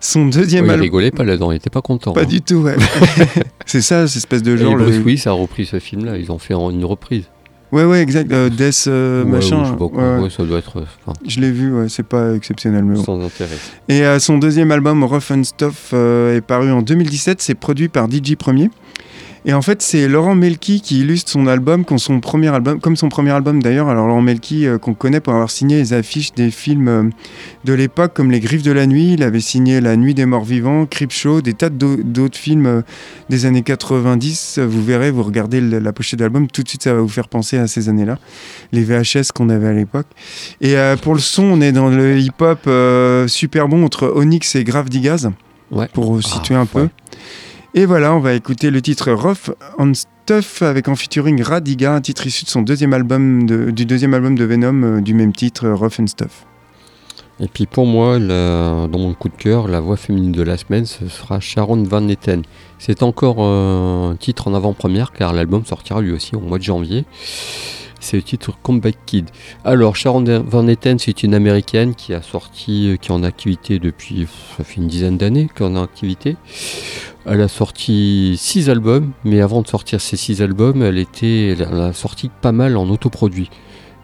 Son 0.00 0.26
deuxième 0.26 0.64
album. 0.64 0.80
Il 0.80 0.82
rigolait 0.82 1.10
pas 1.10 1.24
là-dedans, 1.24 1.52
il 1.52 1.56
était 1.56 1.70
pas 1.70 1.82
content. 1.82 2.12
Pas 2.12 2.22
hein. 2.22 2.26
du 2.26 2.42
tout, 2.42 2.56
ouais. 2.56 2.76
c'est 3.66 3.82
ça, 3.82 4.06
cette 4.06 4.18
espèce 4.18 4.42
de 4.42 4.56
genre. 4.56 4.72
Et 4.72 4.76
Bruce 4.76 4.98
Willis 5.04 5.22
a 5.26 5.32
repris 5.32 5.66
ce 5.66 5.78
film-là, 5.78 6.16
ils 6.18 6.30
ont 6.30 6.38
fait 6.38 6.54
une 6.54 6.84
reprise. 6.84 7.24
Ouais, 7.72 7.84
ouais, 7.84 8.00
exact. 8.00 8.32
Euh, 8.32 8.48
Death 8.48 8.84
euh, 8.86 9.24
machin. 9.24 9.64
Je, 9.64 9.70
sais 9.70 9.76
pas 9.76 9.88
quoi. 9.88 10.18
Ouais. 10.20 10.30
ça 10.30 10.44
doit 10.44 10.58
être. 10.58 10.78
Euh, 10.78 11.12
je 11.26 11.40
l'ai 11.40 11.50
vu, 11.50 11.74
ouais, 11.74 11.88
c'est 11.88 12.04
pas 12.04 12.34
exceptionnel. 12.34 12.84
Mais 12.84 12.96
Sans 12.96 13.20
intérêt. 13.20 13.56
Et 13.88 14.18
son 14.20 14.38
deuxième 14.38 14.70
album, 14.70 15.02
Rough 15.04 15.30
and 15.30 15.44
Stuff, 15.44 15.92
est 15.92 16.44
paru 16.46 16.70
en 16.70 16.82
2017. 16.82 17.42
C'est 17.42 17.54
produit 17.54 17.88
par 17.88 18.08
DJ 18.10 18.36
Premier. 18.36 18.70
Et 19.48 19.54
en 19.54 19.62
fait, 19.62 19.80
c'est 19.80 20.08
Laurent 20.08 20.34
Melki 20.34 20.80
qui 20.80 20.98
illustre 20.98 21.30
son 21.30 21.46
album, 21.46 21.84
comme 21.84 22.00
son 22.00 22.18
premier 22.18 22.48
album, 22.48 22.80
comme 22.80 22.96
son 22.96 23.08
premier 23.08 23.30
album 23.30 23.62
d'ailleurs. 23.62 23.88
Alors 23.88 24.08
Laurent 24.08 24.20
Melki, 24.20 24.66
euh, 24.66 24.76
qu'on 24.76 24.92
connaît 24.92 25.20
pour 25.20 25.34
avoir 25.34 25.52
signé 25.52 25.76
les 25.76 25.92
affiches 25.92 26.32
des 26.32 26.50
films 26.50 26.88
euh, 26.88 27.04
de 27.64 27.72
l'époque, 27.72 28.12
comme 28.12 28.32
Les 28.32 28.40
Griffes 28.40 28.64
de 28.64 28.72
la 28.72 28.88
Nuit. 28.88 29.12
Il 29.12 29.22
avait 29.22 29.38
signé 29.38 29.80
La 29.80 29.96
Nuit 29.96 30.14
des 30.14 30.26
Morts 30.26 30.44
Vivants, 30.44 30.88
Show, 31.10 31.42
des 31.42 31.54
tas 31.54 31.70
d'autres 31.70 32.36
films 32.36 32.66
euh, 32.66 32.82
des 33.28 33.46
années 33.46 33.62
90. 33.62 34.58
Vous 34.58 34.84
verrez, 34.84 35.12
vous 35.12 35.22
regardez 35.22 35.60
la 35.60 35.92
pochette 35.92 36.18
d'album, 36.18 36.48
tout 36.48 36.64
de 36.64 36.68
suite 36.68 36.82
ça 36.82 36.92
va 36.92 37.00
vous 37.00 37.08
faire 37.08 37.28
penser 37.28 37.56
à 37.56 37.68
ces 37.68 37.88
années-là, 37.88 38.18
les 38.72 38.82
VHS 38.82 39.30
qu'on 39.32 39.48
avait 39.48 39.68
à 39.68 39.72
l'époque. 39.72 40.06
Et 40.60 40.74
pour 41.02 41.14
le 41.14 41.20
son, 41.20 41.44
on 41.44 41.60
est 41.60 41.70
dans 41.70 41.88
le 41.88 42.18
hip-hop 42.18 42.68
super 43.28 43.68
bon 43.68 43.84
entre 43.84 44.12
Onyx 44.16 44.56
et 44.56 44.64
Grave 44.64 44.88
Digaz, 44.88 45.30
ouais. 45.70 45.88
pour 45.92 46.20
situer 46.22 46.56
un 46.56 46.66
peu. 46.66 46.88
Et 47.78 47.84
voilà, 47.84 48.14
on 48.14 48.20
va 48.20 48.32
écouter 48.32 48.70
le 48.70 48.80
titre 48.80 49.12
Rough 49.12 49.54
and 49.78 49.92
Stuff 49.92 50.62
avec 50.62 50.88
en 50.88 50.96
featuring 50.96 51.42
Radiga, 51.42 51.92
un 51.92 52.00
titre 52.00 52.26
issu 52.26 52.46
de 52.46 52.48
son 52.48 52.62
deuxième 52.62 52.94
album 52.94 53.44
du 53.44 53.84
deuxième 53.84 54.14
album 54.14 54.34
de 54.34 54.44
Venom 54.46 54.82
euh, 54.82 55.00
du 55.02 55.12
même 55.12 55.34
titre, 55.34 55.68
Rough 55.68 56.00
and 56.00 56.06
Stuff. 56.06 56.46
Et 57.38 57.48
puis 57.48 57.66
pour 57.66 57.84
moi, 57.84 58.18
dans 58.18 58.88
mon 58.98 59.12
coup 59.12 59.28
de 59.28 59.36
cœur, 59.36 59.68
la 59.68 59.80
voix 59.80 59.98
féminine 59.98 60.32
de 60.32 60.40
la 60.40 60.56
semaine, 60.56 60.86
ce 60.86 61.06
sera 61.06 61.38
Sharon 61.38 61.82
Van 61.82 62.08
Etten. 62.08 62.40
C'est 62.78 63.02
encore 63.02 63.42
un 63.42 64.16
titre 64.18 64.48
en 64.48 64.54
avant-première 64.54 65.12
car 65.12 65.34
l'album 65.34 65.66
sortira 65.66 66.00
lui 66.00 66.12
aussi 66.12 66.34
au 66.34 66.40
mois 66.40 66.56
de 66.56 66.62
janvier 66.62 67.04
c'est 68.06 68.16
le 68.16 68.22
titre 68.22 68.56
Comeback 68.62 68.96
Kid. 69.04 69.30
Alors, 69.64 69.96
Sharon 69.96 70.24
Van 70.46 70.66
Etten, 70.68 70.98
c'est 70.98 71.24
une 71.24 71.34
américaine 71.34 71.94
qui 71.94 72.14
a 72.14 72.22
sorti, 72.22 72.90
euh, 72.90 72.96
qui 72.96 73.08
est 73.08 73.12
en 73.12 73.24
activité 73.24 73.78
depuis, 73.80 74.28
ça 74.56 74.62
fait 74.62 74.76
une 74.76 74.86
dizaine 74.86 75.18
d'années 75.18 75.48
qu'elle 75.54 75.66
est 75.66 75.70
en 75.70 75.82
activité. 75.82 76.36
Elle 77.26 77.40
a 77.40 77.48
sorti 77.48 78.36
six 78.38 78.70
albums, 78.70 79.10
mais 79.24 79.40
avant 79.40 79.60
de 79.60 79.66
sortir 79.66 80.00
ces 80.00 80.16
six 80.16 80.40
albums, 80.40 80.82
elle, 80.82 80.98
était, 80.98 81.48
elle 81.48 81.80
a 81.80 81.92
sorti 81.92 82.30
pas 82.40 82.52
mal 82.52 82.76
en 82.76 82.88
autoproduit. 82.88 83.50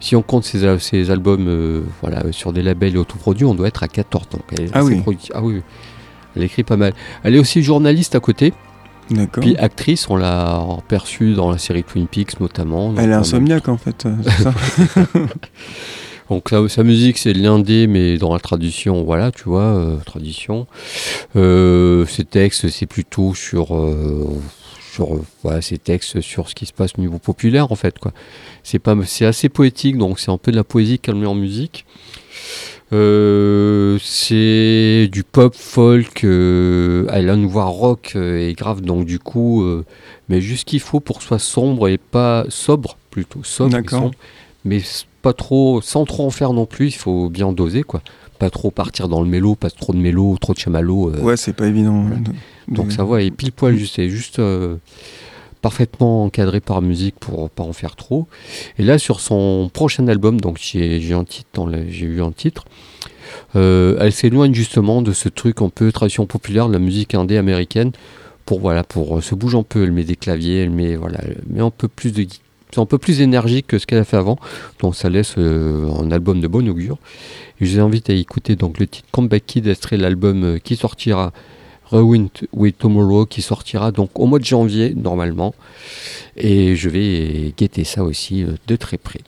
Si 0.00 0.16
on 0.16 0.22
compte 0.22 0.42
ses, 0.42 1.10
albums 1.10 1.46
euh, 1.46 1.82
voilà, 2.00 2.24
sur 2.32 2.52
des 2.52 2.62
labels 2.62 2.98
autoproduits, 2.98 3.44
on 3.44 3.54
doit 3.54 3.68
être 3.68 3.84
à 3.84 3.88
14 3.88 4.24
ans. 4.34 4.40
ah, 4.74 4.82
oui. 4.82 5.00
ah 5.32 5.42
oui, 5.42 5.62
elle 6.34 6.42
écrit 6.42 6.64
pas 6.64 6.76
mal. 6.76 6.92
Elle 7.22 7.36
est 7.36 7.38
aussi 7.38 7.62
journaliste 7.62 8.16
à 8.16 8.20
côté. 8.20 8.52
Puis 9.40 9.56
actrice, 9.56 10.08
on 10.08 10.16
l'a 10.16 10.64
perçue 10.88 11.34
dans 11.34 11.50
la 11.50 11.58
série 11.58 11.84
Twin 11.84 12.06
Peaks 12.06 12.40
notamment. 12.40 12.94
Elle 12.96 13.10
est 13.10 13.14
insomniaque 13.14 13.68
en 13.68 13.76
fait, 13.76 14.06
euh, 14.06 14.14
ça 14.42 14.54
Donc 16.30 16.50
sa 16.68 16.82
musique 16.82 17.18
c'est 17.18 17.32
l'indé 17.32 17.86
mais 17.86 18.16
dans 18.16 18.32
la 18.32 18.40
tradition, 18.40 19.02
voilà, 19.04 19.30
tu 19.32 19.44
vois, 19.44 19.62
euh, 19.62 19.96
tradition. 19.98 20.66
Euh, 21.36 22.06
ses 22.06 22.24
textes 22.24 22.68
c'est 22.68 22.86
plutôt 22.86 23.34
sur, 23.34 23.68
sur 24.92 25.20
voilà, 25.42 25.60
ses 25.60 25.78
textes 25.78 26.20
sur 26.20 26.48
ce 26.48 26.54
qui 26.54 26.66
se 26.66 26.72
passe 26.72 26.92
au 26.96 27.00
niveau 27.00 27.18
populaire 27.18 27.70
en 27.70 27.76
fait 27.76 27.98
quoi. 27.98 28.12
C'est 28.62 28.78
pas, 28.78 28.96
c'est 29.04 29.26
assez 29.26 29.48
poétique 29.48 29.98
donc 29.98 30.18
c'est 30.20 30.30
un 30.30 30.38
peu 30.38 30.52
de 30.52 30.56
la 30.56 30.64
poésie 30.64 31.00
met 31.08 31.26
en 31.26 31.34
musique. 31.34 31.84
Euh, 32.92 33.98
c'est 34.02 35.08
du 35.10 35.24
pop 35.24 35.54
folk, 35.54 36.24
euh, 36.24 37.08
une 37.10 37.46
voix 37.46 37.64
rock 37.64 38.12
euh, 38.16 38.38
et 38.38 38.52
grave, 38.52 38.82
donc 38.82 39.06
du 39.06 39.18
coup, 39.18 39.64
mais 40.28 40.40
juste 40.40 40.68
qu'il 40.68 40.80
faut 40.80 41.00
pour 41.00 41.16
que 41.16 41.22
ce 41.22 41.28
soit 41.28 41.38
sombre 41.38 41.88
et 41.88 41.98
pas 41.98 42.44
sobre, 42.48 42.98
plutôt 43.10 43.42
sobre, 43.42 43.80
mais 44.64 44.82
pas 45.22 45.32
trop, 45.32 45.80
sans 45.80 46.04
trop 46.04 46.26
en 46.26 46.30
faire 46.30 46.52
non 46.52 46.66
plus, 46.66 46.88
il 46.88 46.98
faut 46.98 47.30
bien 47.30 47.52
doser 47.52 47.82
quoi. 47.82 48.02
Pas 48.38 48.50
trop 48.50 48.70
partir 48.70 49.08
dans 49.08 49.22
le 49.22 49.28
mélo, 49.28 49.54
pas 49.54 49.70
trop 49.70 49.92
de 49.92 49.98
mélo, 49.98 50.36
trop 50.40 50.52
de 50.52 50.58
chamallow. 50.58 51.12
ouais, 51.12 51.36
c'est 51.36 51.52
pas 51.52 51.68
évident. 51.68 52.04
Donc 52.68 52.92
sa 52.92 53.04
voix 53.04 53.22
est 53.22 53.30
pile 53.30 53.52
poil 53.52 53.76
juste, 53.76 53.96
c'est 53.96 54.10
juste 54.10 54.40
parfaitement 55.62 56.24
encadré 56.24 56.60
par 56.60 56.82
musique 56.82 57.14
pour 57.18 57.48
pas 57.48 57.62
en 57.62 57.72
faire 57.72 57.96
trop. 57.96 58.26
Et 58.78 58.82
là, 58.82 58.98
sur 58.98 59.20
son 59.20 59.70
prochain 59.72 60.06
album, 60.08 60.40
donc 60.40 60.58
j'ai 60.60 60.98
eu 60.98 61.14
un 62.22 62.32
titre. 62.32 62.64
Euh, 63.56 63.96
elle 64.00 64.12
s'éloigne 64.12 64.52
justement 64.52 65.00
de 65.00 65.12
ce 65.12 65.28
truc 65.28 65.62
un 65.62 65.68
peu 65.68 65.92
tradition 65.92 66.26
populaire 66.26 66.68
de 66.68 66.72
la 66.72 66.78
musique 66.78 67.14
indé 67.14 67.38
américaine 67.38 67.92
pour 68.44 68.60
voilà 68.60 68.82
pour 68.84 69.18
euh, 69.18 69.20
se 69.20 69.34
bouge 69.34 69.54
un 69.54 69.62
peu 69.62 69.84
elle 69.84 69.92
met 69.92 70.04
des 70.04 70.16
claviers 70.16 70.62
elle 70.64 70.70
met 70.70 70.96
voilà 70.96 71.20
met 71.48 71.60
un 71.60 71.70
peu 71.70 71.88
plus 71.88 72.12
de 72.12 72.26
un 72.76 72.86
peu 72.86 72.98
plus 72.98 73.20
énergique 73.20 73.66
que 73.66 73.78
ce 73.78 73.86
qu'elle 73.86 74.00
a 74.00 74.04
fait 74.04 74.16
avant 74.16 74.38
donc 74.80 74.96
ça 74.96 75.08
laisse 75.08 75.34
euh, 75.38 75.90
un 75.98 76.10
album 76.10 76.40
de 76.40 76.48
bon 76.48 76.68
augure 76.68 76.98
je 77.60 77.66
vous 77.66 77.80
invite 77.80 78.10
à 78.10 78.14
écouter 78.14 78.56
donc 78.56 78.78
le 78.78 78.86
titre 78.86 79.08
Comeback 79.12 79.44
Kid 79.46 79.66
extrait 79.66 79.96
l'album 79.96 80.58
qui 80.60 80.76
sortira 80.76 81.32
Rewind 81.92 82.30
with 82.52 82.78
Tomorrow 82.78 83.26
qui 83.26 83.42
sortira 83.42 83.92
donc 83.92 84.10
au 84.18 84.26
mois 84.26 84.38
de 84.38 84.44
janvier 84.44 84.94
normalement. 84.96 85.54
Et 86.36 86.74
je 86.74 86.88
vais 86.88 87.54
guetter 87.56 87.84
ça 87.84 88.02
aussi 88.02 88.42
euh, 88.42 88.56
de 88.66 88.76
très 88.76 88.98
près. 88.98 89.20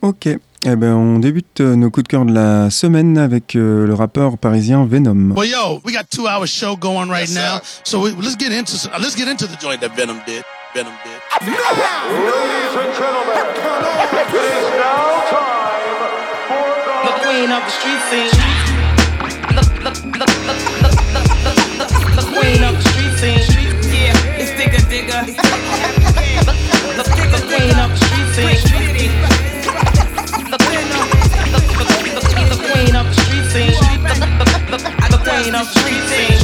Ok. 0.00 0.28
Eh 0.64 0.76
ben, 0.76 0.94
on 0.94 1.18
débute 1.18 1.60
euh, 1.60 1.74
nos 1.74 1.90
coups 1.90 2.04
de 2.04 2.08
cœur 2.08 2.24
de 2.24 2.32
la 2.32 2.70
semaine 2.70 3.18
avec 3.18 3.56
euh, 3.56 3.84
le 3.84 3.94
rappeur 3.94 4.38
parisien 4.38 4.86
Venom. 4.86 5.34
Well, 5.36 5.50
yo, 5.50 5.80
we 5.84 5.92
got 5.92 6.04
two 6.08 6.28
hour 6.28 6.46
show 6.46 6.76
going 6.76 7.08
right 7.08 7.28
yes, 7.28 7.34
now, 7.34 7.60
so 7.82 8.00
we, 8.00 8.12
let's 8.12 8.36
get 8.36 8.52
into 8.52 8.76
let's 9.00 9.16
get 9.16 9.26
into 9.26 9.48
the 9.48 9.56
joint 9.60 9.80
that 9.80 9.96
Venom 9.96 10.20
did. 10.24 10.44
Venom 10.72 10.92
did. 11.02 11.18
Ladies 11.42 11.58
and 12.78 12.94
gentlemen, 12.94 13.34
it 14.22 14.38
is 14.38 14.70
now 14.78 15.26
time 15.30 15.98
for 16.46 16.70
the, 16.86 17.10
the 17.10 17.14
queen 17.26 17.50
of 17.50 17.62
the 17.64 17.70
street 17.70 18.02
scene. 18.08 18.30
Look, 19.56 19.66
look, 19.82 19.98
look, 20.16 20.30
look, 20.46 20.82
look. 20.82 20.91
queen 22.42 22.64
of 22.64 22.74
the 22.74 22.82
street 22.90 23.14
scene. 23.22 23.38
Yeah, 23.94 24.40
it's 24.40 24.50
digga 24.58 24.82
digga. 24.90 25.18
The 26.98 27.04
digger 27.14 27.42
queen 27.46 27.78
of 27.78 27.90
the 27.94 27.98
street 28.02 28.28
scene. 28.34 28.58
The 30.50 30.58
queen 32.66 32.96
of 32.98 33.06
the 33.06 33.14
street 33.22 33.46
scene. 33.52 33.78
The 35.10 35.18
queen 35.22 35.54
of 35.54 35.66
the 35.66 35.74
street 35.78 36.04
scene. 36.10 36.42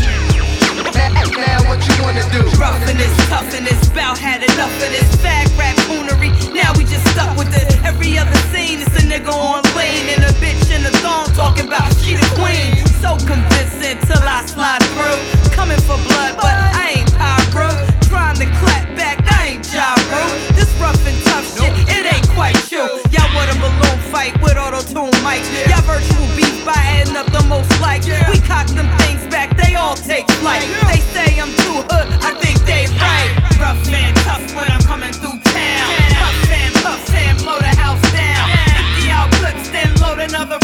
Now 1.35 1.59
what 1.69 1.81
you 1.87 1.95
wanna 2.03 2.23
do? 2.31 2.41
Roughing 2.59 2.97
this, 2.97 3.15
toughing 3.29 3.65
this, 3.65 3.89
bout 3.91 4.19
had 4.19 4.43
enough 4.43 4.75
of 4.85 4.91
this 4.95 5.11
fag 5.23 5.47
rap 5.59 5.77
foonery. 5.89 6.31
Now 6.55 6.73
we 6.79 6.85
just 6.85 7.07
stuck 7.09 7.37
with 7.37 7.51
this. 7.51 7.75
Every 7.85 8.19
other 8.19 8.39
scene, 8.53 8.81
it's 8.81 8.95
a 9.03 9.07
nigga 9.07 9.33
on 9.33 9.63
lane 9.77 10.09
and 10.15 10.25
a 10.25 10.33
bitch 10.39 10.71
in 10.71 10.87
a 10.87 10.91
thong 11.03 11.27
talking 11.35 11.67
about 11.67 11.93
she 11.99 12.15
the 12.15 12.27
queen. 12.39 12.88
So 12.99 13.15
convincing 13.31 13.99
till 14.11 14.27
I 14.27 14.43
slide 14.47 14.83
through. 14.95 15.23
Coming 15.55 15.79
for 15.87 15.95
blood, 16.11 16.35
but 16.35 16.51
I 16.51 16.99
ain't 16.99 17.11
pyro. 17.15 17.71
Trying 18.11 18.37
to 18.43 18.47
clap 18.59 18.91
back, 18.99 19.23
I 19.31 19.55
ain't 19.55 19.63
gyro. 19.63 20.23
This 20.59 20.67
rough 20.83 20.99
and 21.07 21.15
tough 21.23 21.47
shit, 21.55 21.73
it 21.87 22.05
ain't 22.11 22.29
quite 22.35 22.59
true. 22.67 22.99
Y'all 23.15 23.31
want 23.39 23.55
a 23.55 23.57
balloon 23.63 23.99
fight 24.11 24.35
with 24.43 24.59
auto 24.59 24.83
tune 24.83 25.15
mics. 25.23 25.47
Y'all 25.71 25.83
virtual 25.87 26.27
beef 26.35 26.65
by 26.67 26.75
adding 26.75 27.15
up 27.15 27.31
the 27.31 27.45
most 27.47 27.71
likes. 27.81 28.07
We 28.07 28.43
cock 28.43 28.67
them 28.75 28.91
things 28.99 29.23
back, 29.31 29.57
they 29.57 29.77
all 29.77 29.95
take 29.95 30.27
flight. 30.43 30.67
They 30.91 30.99
say 31.15 31.39
I'm 31.39 31.55
too 31.63 31.87
hood, 31.87 32.09
I 32.27 32.35
think 32.43 32.59
they 32.67 32.91
right. 32.99 33.31
Rough 33.63 33.79
and 33.95 34.17
tough 34.27 34.43
when 34.59 34.67
I'm 34.75 34.83
coming 34.83 35.13
through 35.15 35.39
town. 35.47 35.89
Puff 36.19 36.51
and 36.51 36.75
puff 36.83 37.15
and 37.15 37.39
blow 37.39 37.59
the 37.63 37.75
house 37.79 38.03
down. 38.11 38.51
Empty 38.75 39.07
out 39.11 39.31
clips, 39.39 39.71
then 39.71 39.95
load 40.03 40.19
another 40.19 40.59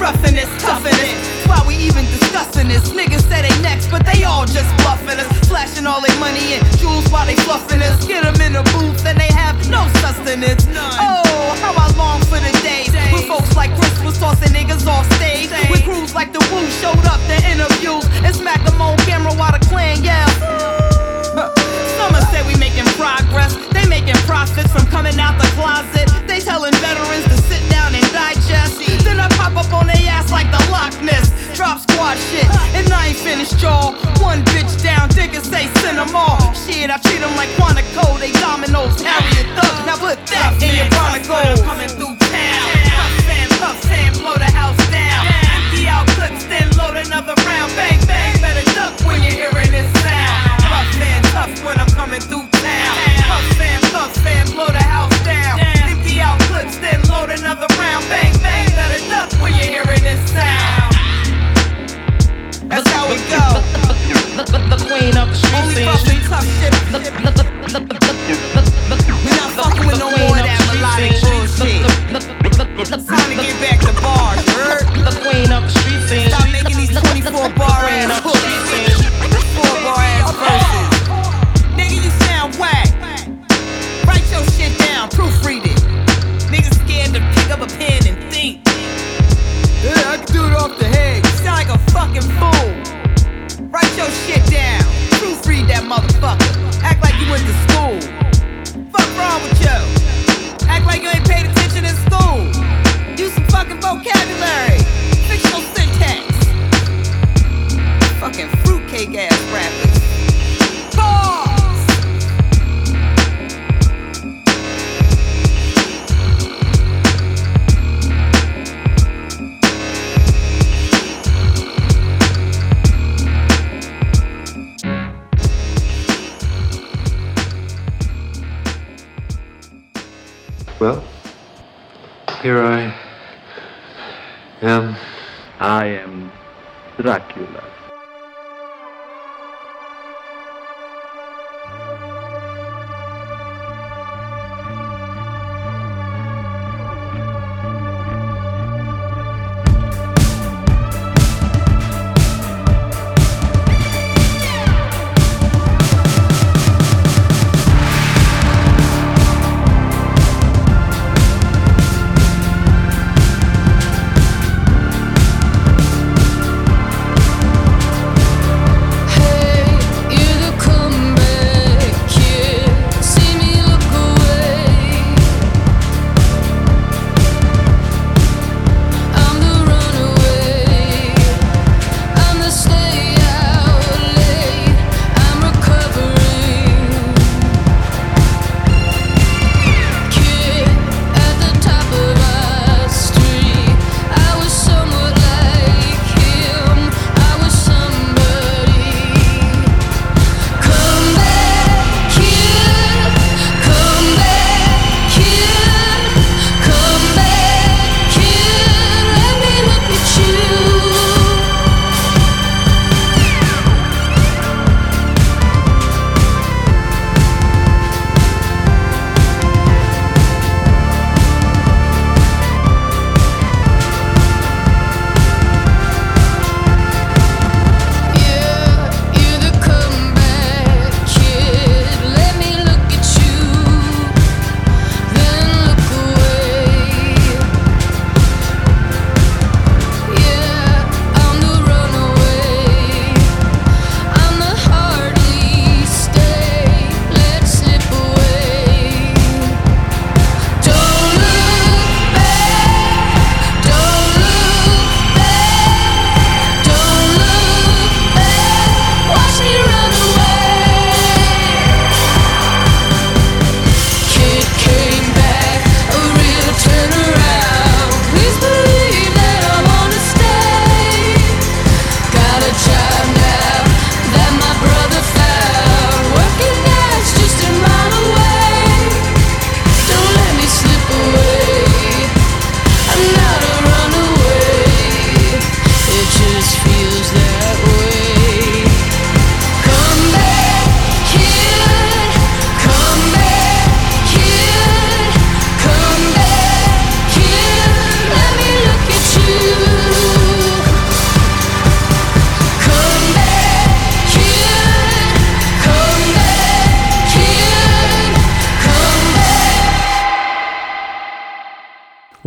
the, 0.00 0.12
the, 0.12 0.32
the 0.32 0.40
roughin' 0.40 0.58
toughin' 0.58 0.96
it. 1.04 1.18
Why 1.46 1.60
we 1.68 1.76
even 1.76 2.04
discussing 2.06 2.68
this? 2.68 2.88
Niggas 2.90 3.28
say 3.28 3.42
they 3.42 3.62
next, 3.62 3.90
but 3.90 4.06
they 4.06 4.24
all 4.24 4.46
just 4.46 4.70
bluffing 4.80 5.20
us. 5.20 5.28
Flashing 5.48 5.86
all 5.86 6.00
their 6.00 6.18
money 6.18 6.56
and 6.56 6.64
jewels 6.78 7.04
while 7.12 7.26
they 7.26 7.36
fluffing 7.44 7.82
us. 7.82 8.06
Get 8.06 8.24
them 8.24 8.40
in 8.40 8.54
the 8.54 8.64
booth 8.72 9.04
and 9.04 9.18
they 9.20 9.28
have 9.28 9.56
no 9.68 9.84
sustenance. 10.00 10.64
Oh, 10.72 11.52
how 11.60 11.76
I 11.76 11.92
long 11.96 12.20
for 12.24 12.40
the 12.40 12.52
days 12.64 12.92
when 13.12 13.28
folks 13.28 13.54
like 13.56 13.74
Chris 13.76 13.92
was 14.00 14.18
tossing 14.18 14.52
niggas 14.56 14.86
off 14.86 15.04
stage. 15.20 15.50
When 15.68 15.82
crews 15.82 16.14
like 16.14 16.32
the 16.32 16.40
Wu 16.48 16.64
showed 16.80 17.04
up 17.04 17.20
to 17.28 17.36
interviews 17.50 18.06
and 18.24 18.34
smack 18.34 18.64
them 18.64 18.80
on 18.80 18.96
camera 19.04 19.34
while 19.34 19.52
the 19.52 19.60
clan 19.66 20.02
yelled. 20.02 20.32
Some 22.00 22.16
say 22.32 22.40
we 22.46 22.56
making 22.56 22.88
progress. 22.96 23.52
They 23.74 23.84
making 23.86 24.16
profits 24.24 24.72
from 24.72 24.86
coming 24.86 25.18
out 25.20 25.36
the 25.36 25.48
closet. 25.58 26.08
They 26.26 26.40
telling 26.40 26.72
veterans 26.80 27.24
to 27.28 27.39
Pop 29.40 29.56
up 29.56 29.72
on 29.72 29.86
their 29.86 29.96
ass 30.12 30.30
like 30.30 30.52
the 30.52 30.60
Loch 30.68 30.92
Ness. 31.00 31.32
Drop 31.56 31.80
squad 31.80 32.20
shit, 32.28 32.44
and 32.76 32.92
I 32.92 33.08
ain't 33.08 33.16
finished, 33.16 33.56
y'all. 33.62 33.96
One 34.20 34.44
bitch 34.52 34.68
down, 34.84 35.08
diggers 35.08 35.48
say 35.48 35.64
send 35.80 35.96
them 35.96 36.14
all. 36.14 36.52
Shit, 36.52 36.90
I 36.92 37.00
treat 37.00 37.24
them 37.24 37.34
like 37.40 37.48
Quantico. 37.56 38.20
They 38.20 38.32
dominoes, 38.36 38.59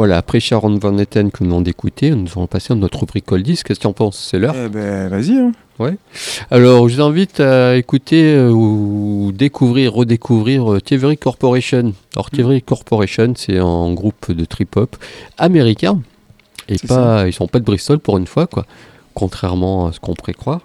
Voilà, 0.03 0.17
après 0.17 0.41
Sharon 0.41 0.77
Van 0.79 0.97
Etten 0.97 1.31
que 1.31 1.45
nous 1.45 1.49
venons 1.51 1.61
d'écouter, 1.61 2.11
nous 2.11 2.27
allons 2.35 2.45
passer 2.45 2.73
à 2.73 2.75
notre 2.75 2.99
rubrique 2.99 3.33
Disc. 3.35 3.65
Qu'est-ce 3.65 3.79
que 3.79 3.83
tu 3.83 3.87
en 3.87 3.93
penses? 3.93 4.27
C'est 4.29 4.37
l'heure 4.37 4.53
Eh 4.53 4.67
ben, 4.67 5.07
vas-y. 5.07 5.37
hein. 5.37 5.53
Alors, 6.51 6.89
je 6.89 6.95
vous 6.95 7.01
invite 7.01 7.39
à 7.39 7.77
écouter 7.77 8.35
euh, 8.35 8.49
ou 8.49 9.31
découvrir, 9.33 9.93
redécouvrir 9.93 10.73
euh, 10.73 10.81
Thievery 10.81 11.15
Corporation. 11.17 11.93
Alors, 12.17 12.29
Thievery 12.31 12.61
Corporation, 12.61 13.31
c'est 13.37 13.57
un 13.59 13.93
groupe 13.93 14.29
de 14.29 14.43
trip-hop 14.43 14.97
américain. 15.37 16.01
Et 16.67 16.75
pas, 16.85 17.25
ils 17.25 17.31
sont 17.31 17.47
pas 17.47 17.59
de 17.59 17.63
Bristol 17.63 17.99
pour 17.99 18.17
une 18.17 18.27
fois, 18.27 18.45
quoi. 18.45 18.65
Contrairement 19.13 19.87
à 19.87 19.93
ce 19.93 20.01
qu'on 20.01 20.15
pourrait 20.15 20.33
croire. 20.33 20.59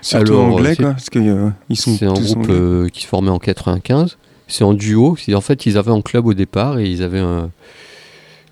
Surtout 0.00 0.32
Alors, 0.32 0.44
anglais, 0.46 0.70
c'est- 0.76 0.82
quoi. 0.82 0.92
Parce 0.92 1.10
qu'ils 1.10 1.76
sont 1.76 1.94
C'est 1.98 2.06
un 2.06 2.14
groupe 2.14 2.46
euh, 2.48 2.88
qui 2.88 3.02
se 3.02 3.06
formait 3.06 3.28
en 3.28 3.38
95. 3.38 4.16
C'est 4.48 4.64
en 4.64 4.72
duo. 4.72 5.14
En 5.34 5.40
fait, 5.42 5.66
ils 5.66 5.76
avaient 5.76 5.92
un 5.92 6.00
club 6.00 6.24
au 6.26 6.32
départ 6.32 6.78
et 6.78 6.86
ils 6.90 7.02
avaient 7.02 7.20
un- 7.20 7.50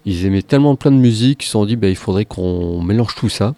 Ils 0.06 0.26
aimaient 0.26 0.42
tellement 0.42 0.76
plein 0.76 0.90
de 0.90 0.96
musique 0.96 1.38
qu'ils 1.38 1.46
se 1.46 1.52
sont 1.52 1.66
dit 1.66 1.76
bah, 1.76 1.88
il 1.88 1.96
faudrait 1.96 2.24
qu'on 2.24 2.82
mélange 2.82 3.14
tout 3.14 3.28
ça. 3.28 3.54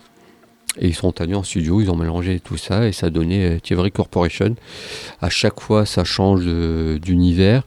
Et 0.80 0.88
ils 0.88 0.94
sont 0.94 1.20
allés 1.20 1.34
en 1.34 1.42
studio, 1.42 1.82
ils 1.82 1.90
ont 1.90 1.96
mélangé 1.96 2.40
tout 2.40 2.56
ça 2.56 2.88
et 2.88 2.92
ça 2.92 3.08
a 3.08 3.10
donné 3.10 3.58
Thievery 3.62 3.92
Corporation. 3.92 4.54
À 5.20 5.28
chaque 5.28 5.60
fois, 5.60 5.84
ça 5.84 6.02
change 6.02 6.46
d'univers. 6.46 7.64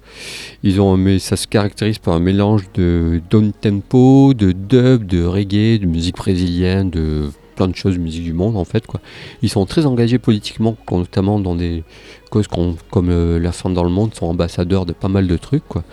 Ils 0.64 0.82
ont, 0.82 0.98
mais 0.98 1.20
ça 1.20 1.36
se 1.36 1.46
caractérise 1.46 2.00
par 2.00 2.16
un 2.16 2.20
mélange 2.20 2.64
de 2.74 3.22
down 3.30 3.54
tempo, 3.54 4.34
de 4.34 4.54
dub, 4.54 5.06
de 5.06 5.24
reggae, 5.24 5.80
de 5.80 5.86
musique 5.86 6.16
brésilienne, 6.16 6.90
de 6.90 7.30
plein 7.56 7.68
de 7.68 7.76
choses, 7.76 7.98
musique 7.98 8.24
du 8.24 8.34
monde 8.34 8.58
en 8.58 8.66
fait 8.66 8.86
quoi. 8.86 9.00
Ils 9.42 9.50
sont 9.50 9.66
très 9.66 9.86
engagés 9.86 10.20
politiquement, 10.20 10.76
notamment 10.92 11.40
dans 11.40 11.56
des 11.56 11.84
causes 12.30 12.48
comme 12.48 13.10
euh, 13.10 13.40
la 13.40 13.52
fin 13.52 13.70
dans 13.70 13.84
le 13.84 13.90
monde, 13.90 14.14
sont 14.14 14.28
ambassadeurs 14.28 14.86
de 14.86 14.94
pas 14.94 15.08
mal 15.08 15.28
de 15.28 15.38
trucs 15.38 15.68
quoi. 15.68 15.84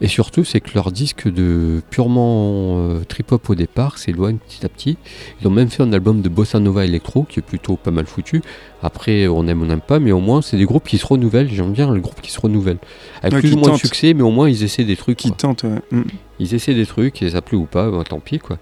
Et 0.00 0.08
surtout, 0.08 0.44
c'est 0.44 0.60
que 0.60 0.70
leur 0.74 0.92
disque 0.92 1.28
de 1.28 1.82
purement 1.90 2.78
euh, 2.78 3.04
trip-hop 3.08 3.50
au 3.50 3.54
départ 3.54 3.98
s'éloigne 3.98 4.36
petit 4.36 4.64
à 4.64 4.68
petit. 4.68 4.96
Ils 5.40 5.48
ont 5.48 5.50
même 5.50 5.68
fait 5.68 5.82
un 5.82 5.92
album 5.92 6.22
de 6.22 6.28
bossa 6.28 6.60
nova 6.60 6.84
électro 6.84 7.24
qui 7.24 7.40
est 7.40 7.42
plutôt 7.42 7.76
pas 7.76 7.90
mal 7.90 8.06
foutu. 8.06 8.42
Après, 8.82 9.26
on 9.26 9.46
aime 9.48 9.60
ou 9.60 9.64
on 9.64 9.68
n'aime 9.68 9.80
pas, 9.80 9.98
mais 9.98 10.12
au 10.12 10.20
moins, 10.20 10.40
c'est 10.40 10.56
des 10.56 10.64
groupes 10.64 10.86
qui 10.86 10.98
se 10.98 11.06
renouvellent. 11.06 11.48
J'aime 11.48 11.72
bien 11.72 11.90
le 11.92 12.00
groupe 12.00 12.20
qui 12.20 12.30
se 12.30 12.40
renouvelle. 12.40 12.78
Avec 13.22 13.34
Ouais, 13.34 13.40
plus 13.40 13.54
ou 13.54 13.58
moins 13.58 13.72
de 13.72 13.78
succès, 13.78 14.14
mais 14.14 14.22
au 14.22 14.30
moins, 14.30 14.48
ils 14.48 14.62
essaient 14.62 14.84
des 14.84 14.96
trucs. 14.96 15.18
Qui 15.18 15.32
tentent, 15.32 15.64
ouais. 15.64 15.80
Mm. 15.90 16.02
Ils 16.40 16.54
essaient 16.54 16.74
des 16.74 16.86
trucs, 16.86 17.20
et 17.22 17.30
ça 17.30 17.42
plaît 17.42 17.58
ou 17.58 17.64
pas, 17.64 17.90
ben, 17.90 18.04
tant 18.04 18.20
pis 18.20 18.38
quoi. 18.38 18.58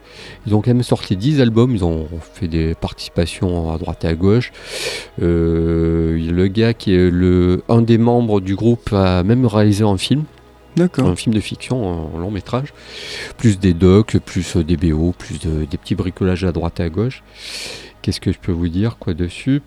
Ils 0.47 0.55
ont 0.55 0.63
quand 0.63 0.71
même 0.71 0.83
sorti 0.83 1.17
10 1.17 1.43
albums, 1.43 1.75
ils 1.75 1.85
ont 1.85 2.09
fait 2.33 2.49
des 2.49 2.75
participations 2.75 3.71
à 3.73 3.77
droite 3.77 4.05
et 4.05 4.09
à 4.09 4.15
gauche. 4.15 4.53
Euh, 5.21 6.19
le 6.19 6.47
gars 6.47 6.73
qui 6.73 6.95
est 6.95 7.11
le, 7.11 7.63
un 7.69 7.83
des 7.83 7.99
membres 7.99 8.41
du 8.41 8.55
groupe 8.55 8.91
a 8.93 9.23
même 9.23 9.45
réalisé 9.45 9.85
un 9.85 9.99
film, 9.99 10.25
D'accord. 10.77 11.09
un 11.09 11.17
film 11.17 11.35
de 11.35 11.41
fiction, 11.41 12.11
un 12.15 12.19
long 12.21 12.31
métrage, 12.31 12.73
plus 13.39 13.59
des 13.59 13.73
docs, 13.75 14.19
plus 14.19 14.57
euh, 14.57 14.63
des 14.65 14.77
BO, 14.77 15.13
plus 15.17 15.39
de- 15.41 15.65
des 15.65 15.79
petits 15.79 15.95
bricolages 15.95 16.45
à 16.45 16.53
droite 16.53 16.81
et 16.81 16.85
à 16.85 16.89
gauche. 16.91 17.23
Qu'est-ce 18.03 18.21
que 18.21 18.31
je 18.33 18.39
peux 18.39 18.53
vous 18.53 18.69
dire 18.69 18.99
quoi 18.99 19.15
dessus? 19.15 19.63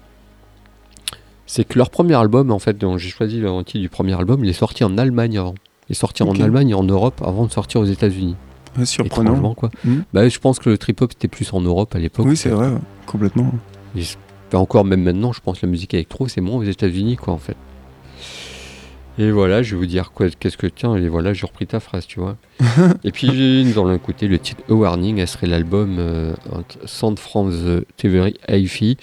C'est 1.46 1.64
que 1.68 1.78
leur 1.80 1.90
premier 1.90 2.14
album, 2.14 2.52
en 2.52 2.60
fait, 2.60 2.78
dont 2.78 2.98
j'ai 3.00 3.10
choisi 3.10 3.40
le 3.40 3.50
titre 3.64 3.80
du 3.80 3.90
premier 3.90 4.14
album, 4.14 4.44
il 4.46 4.50
est 4.50 4.54
sorti 4.54 4.84
en 4.84 4.98
Allemagne 5.00 5.38
avant. 5.40 5.56
Il 5.90 5.94
est 5.94 5.96
sorti 5.96 6.22
en 6.22 6.28
Allemagne 6.44 6.70
et 6.70 6.74
en 6.76 6.84
Europe 6.84 7.22
avant 7.26 7.46
de 7.48 7.52
sortir 7.52 7.82
aux 7.82 7.86
États-Unis. 7.86 8.36
Surprenant. 8.84 9.56
Quoi. 9.56 9.72
Mhm. 9.84 10.04
Bah, 10.14 10.30
je 10.30 10.38
pense 10.38 10.60
que 10.60 10.70
le 10.70 10.78
trip-hop 10.78 11.12
c'était 11.14 11.28
plus 11.28 11.52
en 11.54 11.62
Europe 11.62 11.96
à 11.96 12.00
l'époque. 12.00 12.28
Oui, 12.30 12.38
c'est 12.38 12.50
vrai, 12.50 12.70
complètement. 13.08 13.52
Et 13.96 14.04
encore 14.56 14.86
même 14.86 15.02
maintenant, 15.02 15.34
je 15.34 15.42
pense 15.42 15.60
que 15.60 15.66
la 15.66 15.72
musique 15.72 15.94
électro 15.96 16.28
c'est 16.28 16.40
moins 16.42 16.58
aux 16.58 16.64
États-Unis 16.64 17.16
quoi 17.18 17.34
en 17.34 17.40
fait. 17.40 17.58
Et 19.20 19.32
voilà, 19.32 19.62
je 19.62 19.76
vais 19.76 19.80
vous 19.80 19.86
dire 19.86 20.14
quoi, 20.14 20.30
qu'est-ce 20.30 20.56
que 20.56 20.66
tiens, 20.66 20.96
et 20.96 21.10
voilà, 21.10 21.34
j'ai 21.34 21.46
repris 21.46 21.68
ta 21.68 21.82
phrase, 21.82 22.08
tu 22.08 22.22
vois. 22.22 22.38
et 23.04 23.12
puis 23.12 23.66
nous 23.66 23.72
allons 23.74 23.94
écouter 23.94 24.30
le 24.30 24.40
titre 24.40 24.64
A 24.70 24.74
Warning, 24.74 25.18
elle 25.18 25.28
serait 25.28 25.48
l'album 25.48 25.98
euh, 26.00 26.34
Sound 26.86 27.20
from 27.20 27.52
the 27.52 27.86
Thievery 27.98 28.36
hi 28.48 28.98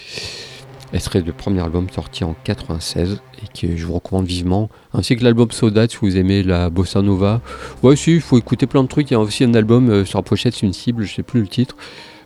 Elle 0.90 1.00
serait 1.02 1.20
le 1.20 1.32
premier 1.34 1.60
album 1.60 1.90
sorti 1.90 2.24
en 2.24 2.34
96 2.44 3.20
et 3.42 3.60
que 3.60 3.76
je 3.76 3.84
vous 3.84 3.92
recommande 3.92 4.24
vivement. 4.24 4.70
Ainsi 4.94 5.16
que 5.16 5.22
l'album 5.22 5.50
Soda 5.50 5.86
si 5.86 5.98
vous 6.00 6.16
aimez 6.16 6.42
la 6.42 6.70
bossa 6.70 7.02
nova. 7.02 7.42
Ouais, 7.82 7.94
si, 7.94 8.14
il 8.14 8.22
faut 8.22 8.38
écouter 8.38 8.66
plein 8.66 8.82
de 8.82 8.88
trucs. 8.88 9.10
Il 9.10 9.14
y 9.14 9.16
a 9.18 9.20
aussi 9.20 9.44
un 9.44 9.52
album 9.52 9.90
euh, 9.90 10.06
sur 10.06 10.18
la 10.18 10.22
pochette, 10.22 10.54
c'est 10.54 10.64
une 10.64 10.72
cible, 10.72 11.04
je 11.04 11.14
sais 11.14 11.22
plus 11.22 11.42
le 11.42 11.48
titre. 11.48 11.76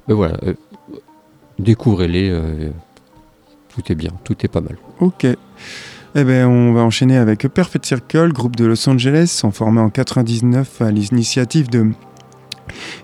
Mais 0.06 0.14
voilà, 0.14 0.36
euh, 0.44 0.54
découvrez-les. 1.58 2.30
euh, 2.30 2.70
tout 3.70 3.90
est 3.90 3.96
bien, 3.96 4.10
tout 4.24 4.36
est 4.44 4.48
pas 4.48 4.60
mal. 4.60 4.76
Ok. 5.00 5.26
Eh 6.16 6.24
ben, 6.24 6.46
on 6.48 6.72
va 6.72 6.80
enchaîner 6.80 7.16
avec 7.16 7.46
Perfect 7.48 7.86
Circle, 7.86 8.32
groupe 8.32 8.56
de 8.56 8.64
Los 8.66 8.88
Angeles, 8.88 9.28
sont 9.28 9.52
formés 9.52 9.80
en 9.80 9.90
99 9.90 10.82
à 10.82 10.90
l'initiative 10.90 11.70
de 11.70 11.86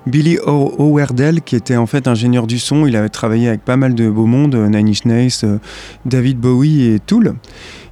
Billy 0.07 0.39
O- 0.45 0.75
Howerdel, 0.79 1.41
qui 1.43 1.55
était 1.55 1.77
en 1.77 1.87
fait 1.87 2.09
ingénieur 2.09 2.47
du 2.49 2.59
son. 2.59 2.85
Il 2.87 2.97
avait 2.97 3.09
travaillé 3.09 3.49
avec 3.49 3.65
pas 3.65 3.77
mal 3.77 3.95
de 3.95 4.11
beaux 4.11 4.27
mondes, 4.27 4.57
euh, 4.57 4.69
Nine 4.69 4.93
Inch 5.13 5.45
euh, 5.45 5.59
David 6.05 6.39
Bowie 6.39 6.83
et 6.87 6.99
Tool. 7.01 7.35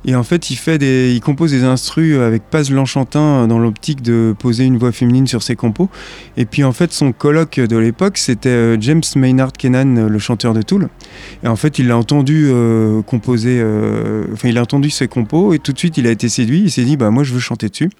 Et 0.06 0.14
en 0.14 0.22
fait, 0.22 0.50
il, 0.50 0.56
fait 0.56 0.76
des, 0.76 1.12
il 1.14 1.20
compose 1.20 1.52
des 1.52 1.64
instrus 1.64 2.18
avec 2.18 2.42
Paz 2.50 2.70
Lanchantin 2.70 3.20
euh, 3.20 3.46
dans 3.46 3.58
l'optique 3.58 4.02
de 4.02 4.34
poser 4.38 4.64
une 4.64 4.76
voix 4.76 4.92
féminine 4.92 5.26
sur 5.26 5.42
ses 5.42 5.56
compos. 5.56 5.88
Et 6.36 6.44
puis 6.44 6.62
en 6.62 6.72
fait, 6.72 6.92
son 6.92 7.12
colloque 7.12 7.58
de 7.58 7.76
l'époque, 7.76 8.18
c'était 8.18 8.48
euh, 8.50 8.76
James 8.80 9.02
Maynard 9.16 9.52
Kennan, 9.52 9.96
euh, 9.96 10.08
le 10.08 10.18
chanteur 10.18 10.52
de 10.52 10.60
Tool. 10.60 10.88
Et 11.42 11.48
en 11.48 11.56
fait, 11.56 11.78
il 11.78 11.88
l'a 11.88 11.96
entendu 11.96 12.50
composer, 13.06 13.62
enfin, 14.32 14.48
il 14.48 14.58
a 14.58 14.62
entendu 14.62 14.90
ses 14.90 15.08
compos 15.08 15.52
et 15.52 15.58
tout 15.58 15.72
de 15.72 15.78
suite, 15.78 15.96
il 15.96 16.06
a 16.06 16.10
été 16.10 16.28
séduit. 16.28 16.62
Il 16.64 16.70
s'est 16.70 16.84
dit, 16.84 16.96
bah, 16.96 17.10
moi, 17.10 17.22
je 17.22 17.32
veux 17.32 17.40
chanter 17.40 17.68
dessus. 17.68 17.90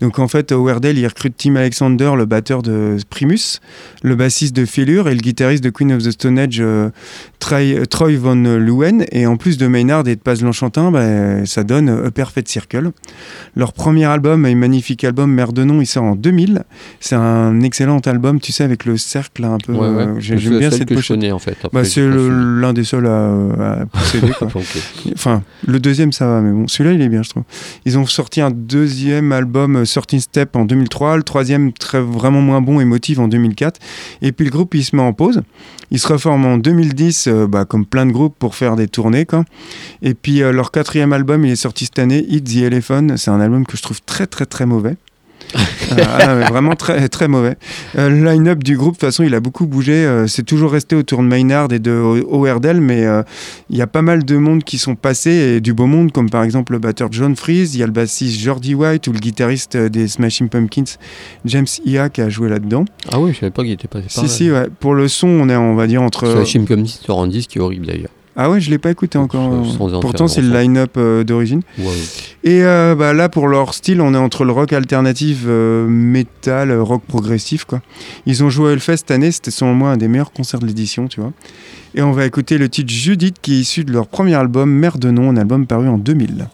Donc, 0.00 0.18
en 0.18 0.28
fait, 0.28 0.52
Howerdel, 0.52 0.98
il 0.98 1.06
recrute 1.06 1.34
Tim 1.36 1.56
Alexander, 1.56 2.12
le 2.16 2.24
batteur 2.24 2.62
de 2.62 2.96
Primus, 3.08 3.60
le 4.02 4.16
bassiste 4.16 4.56
de 4.56 4.64
Failure 4.64 5.08
et 5.08 5.14
le 5.14 5.20
guitariste 5.20 5.62
de 5.62 5.70
Queen 5.70 5.92
of 5.92 6.02
the 6.02 6.10
Stone 6.10 6.38
Age, 6.38 6.62
Troy, 7.38 8.16
Von 8.16 8.42
Leeuwen. 8.58 9.04
Et 9.12 9.26
en 9.26 9.36
plus 9.36 9.56
de 9.56 9.66
Maynard 9.66 10.06
et 10.08 10.16
de 10.16 10.20
Paz 10.20 10.42
Lanchantin, 10.42 10.90
bah, 10.90 11.37
ça 11.46 11.64
donne 11.64 11.88
A 11.88 12.10
Perfect 12.10 12.48
Circle. 12.48 12.90
Leur 13.56 13.72
premier 13.72 14.04
album, 14.04 14.44
un 14.44 14.54
magnifique 14.54 15.04
album, 15.04 15.32
Mère 15.32 15.52
de 15.52 15.64
nom, 15.64 15.80
il 15.80 15.86
sort 15.86 16.04
en 16.04 16.14
2000. 16.16 16.62
C'est 17.00 17.14
un 17.16 17.60
excellent 17.60 17.98
album, 18.00 18.40
tu 18.40 18.52
sais, 18.52 18.64
avec 18.64 18.84
le 18.84 18.96
cercle 18.96 19.44
un 19.44 19.58
peu. 19.58 19.72
Ouais, 19.72 19.80
ouais. 19.88 20.02
euh, 20.06 20.14
J'aime 20.20 20.58
bien 20.58 20.70
cette 20.70 20.92
pochette. 20.92 21.32
en 21.32 21.38
fait. 21.38 21.56
Bah, 21.72 21.84
c'est 21.84 22.06
l'un 22.06 22.72
des 22.72 22.84
seuls 22.84 23.06
à, 23.06 23.28
à 23.80 23.86
posséder. 23.86 24.32
quoi. 24.38 24.48
Ok. 24.58 25.12
Enfin, 25.14 25.42
le 25.66 25.78
deuxième, 25.78 26.12
ça 26.12 26.26
va, 26.26 26.40
mais 26.40 26.50
bon, 26.52 26.66
celui-là, 26.68 26.94
il 26.94 27.02
est 27.02 27.08
bien, 27.08 27.22
je 27.22 27.30
trouve. 27.30 27.44
Ils 27.84 27.96
ont 27.98 28.06
sorti 28.06 28.40
un 28.40 28.50
deuxième 28.50 29.32
album, 29.32 29.76
euh, 29.76 29.84
13 29.84 30.20
Step, 30.22 30.56
en 30.56 30.64
2003. 30.64 31.16
Le 31.16 31.22
troisième, 31.22 31.72
très, 31.72 32.00
vraiment 32.00 32.40
moins 32.40 32.60
bon, 32.60 32.80
Émotive, 32.80 33.20
en 33.20 33.28
2004. 33.28 33.80
Et 34.22 34.32
puis 34.32 34.44
le 34.44 34.50
groupe, 34.50 34.74
il 34.74 34.84
se 34.84 34.94
met 34.96 35.02
en 35.02 35.12
pause. 35.12 35.42
Il 35.90 35.98
se 35.98 36.06
reforme 36.08 36.44
en 36.44 36.58
2010, 36.58 37.28
euh, 37.28 37.46
bah, 37.46 37.64
comme 37.64 37.86
plein 37.86 38.04
de 38.04 38.12
groupes, 38.12 38.34
pour 38.38 38.54
faire 38.54 38.76
des 38.76 38.88
tournées. 38.88 39.24
Quoi. 39.24 39.44
Et 40.02 40.14
puis 40.14 40.42
euh, 40.42 40.52
leur 40.52 40.70
quatrième 40.70 41.12
album, 41.12 41.27
il 41.36 41.50
est 41.50 41.56
sorti 41.56 41.84
cette 41.84 41.98
année, 41.98 42.24
Hit 42.28 42.44
the 42.44 42.62
Elephant. 42.62 43.16
C'est 43.16 43.30
un 43.30 43.40
album 43.40 43.66
que 43.66 43.76
je 43.76 43.82
trouve 43.82 44.00
très, 44.02 44.26
très, 44.26 44.46
très 44.46 44.66
mauvais. 44.66 44.96
Euh, 45.90 46.04
ah, 46.04 46.34
vraiment 46.50 46.74
très 46.74 47.08
très 47.08 47.28
mauvais. 47.28 47.56
Euh, 47.96 48.10
le 48.10 48.22
line-up 48.22 48.62
du 48.62 48.76
groupe, 48.76 48.92
de 48.94 48.98
toute 48.98 49.08
façon, 49.08 49.22
il 49.22 49.34
a 49.34 49.40
beaucoup 49.40 49.66
bougé. 49.66 49.94
Euh, 49.94 50.26
c'est 50.26 50.42
toujours 50.42 50.70
resté 50.70 50.94
autour 50.94 51.22
de 51.22 51.26
Maynard 51.26 51.72
et 51.72 51.78
de 51.78 51.92
Howerdel, 52.30 52.82
mais 52.82 53.06
il 53.70 53.76
y 53.76 53.80
a 53.80 53.86
pas 53.86 54.02
mal 54.02 54.22
de 54.24 54.36
monde 54.36 54.64
qui 54.64 54.76
sont 54.76 54.96
passés 54.96 55.30
et 55.30 55.60
du 55.62 55.72
beau 55.72 55.86
monde, 55.86 56.12
comme 56.12 56.28
par 56.28 56.42
exemple 56.42 56.74
le 56.74 56.78
batteur 56.78 57.08
John 57.10 57.34
Freeze, 57.34 57.74
il 57.74 57.78
y 57.78 57.82
a 57.82 57.86
le 57.86 57.92
bassiste 57.92 58.38
Jordi 58.38 58.74
White 58.74 59.06
ou 59.08 59.12
le 59.12 59.18
guitariste 59.18 59.78
des 59.78 60.08
Smashing 60.08 60.50
Pumpkins 60.50 60.98
James 61.46 61.66
Ia 61.86 62.10
qui 62.10 62.20
a 62.20 62.28
joué 62.28 62.50
là-dedans. 62.50 62.84
Ah 63.10 63.18
oui, 63.18 63.32
je 63.32 63.38
savais 63.38 63.50
pas 63.50 63.62
qu'il 63.62 63.72
était 63.72 63.88
passé 63.88 64.08
par 64.14 64.24
Si 64.24 64.28
si, 64.28 64.50
ouais. 64.50 64.66
Pour 64.80 64.94
le 64.94 65.08
son, 65.08 65.28
on 65.28 65.48
est 65.48 65.56
on 65.56 65.74
va 65.74 65.86
dire 65.86 66.02
entre. 66.02 66.44
Comme 66.66 66.82
dit 66.82 67.00
sur 67.02 67.18
un 67.18 67.28
disque 67.28 67.50
qui 67.50 67.58
est 67.58 67.62
horrible 67.62 67.86
d'ailleurs. 67.86 68.10
Ah 68.40 68.48
ouais, 68.48 68.60
je 68.60 68.70
l'ai 68.70 68.78
pas 68.78 68.92
écouté 68.92 69.18
encore. 69.18 69.64
Pourtant, 70.00 70.28
c'est 70.28 70.40
le 70.42 70.56
line-up 70.56 70.92
euh, 70.96 71.24
d'origine. 71.24 71.62
Et 72.44 72.62
euh, 72.62 72.94
bah, 72.94 73.12
là, 73.12 73.28
pour 73.28 73.48
leur 73.48 73.74
style, 73.74 74.00
on 74.00 74.14
est 74.14 74.18
entre 74.18 74.44
le 74.44 74.52
rock 74.52 74.72
alternatif, 74.72 75.38
euh, 75.46 75.88
métal, 75.88 76.70
euh, 76.70 76.80
rock 76.80 77.02
progressif. 77.02 77.64
Quoi. 77.64 77.82
Ils 78.26 78.44
ont 78.44 78.48
joué 78.48 78.70
à 78.70 78.72
Hellfest 78.74 78.98
cette 78.98 79.10
année, 79.10 79.32
c'était 79.32 79.50
selon 79.50 79.74
moi 79.74 79.90
un 79.90 79.96
des 79.96 80.06
meilleurs 80.06 80.30
concerts 80.30 80.60
de 80.60 80.66
l'édition, 80.66 81.08
tu 81.08 81.20
vois. 81.20 81.32
Et 81.96 82.02
on 82.02 82.12
va 82.12 82.26
écouter 82.26 82.58
le 82.58 82.68
titre 82.68 82.92
Judith, 82.92 83.38
qui 83.42 83.54
est 83.54 83.58
issu 83.58 83.82
de 83.82 83.92
leur 83.92 84.06
premier 84.06 84.34
album, 84.34 84.70
Mère 84.70 84.98
de 84.98 85.10
nom, 85.10 85.30
un 85.30 85.36
album 85.36 85.66
paru 85.66 85.88
en 85.88 85.98
2000. 85.98 86.46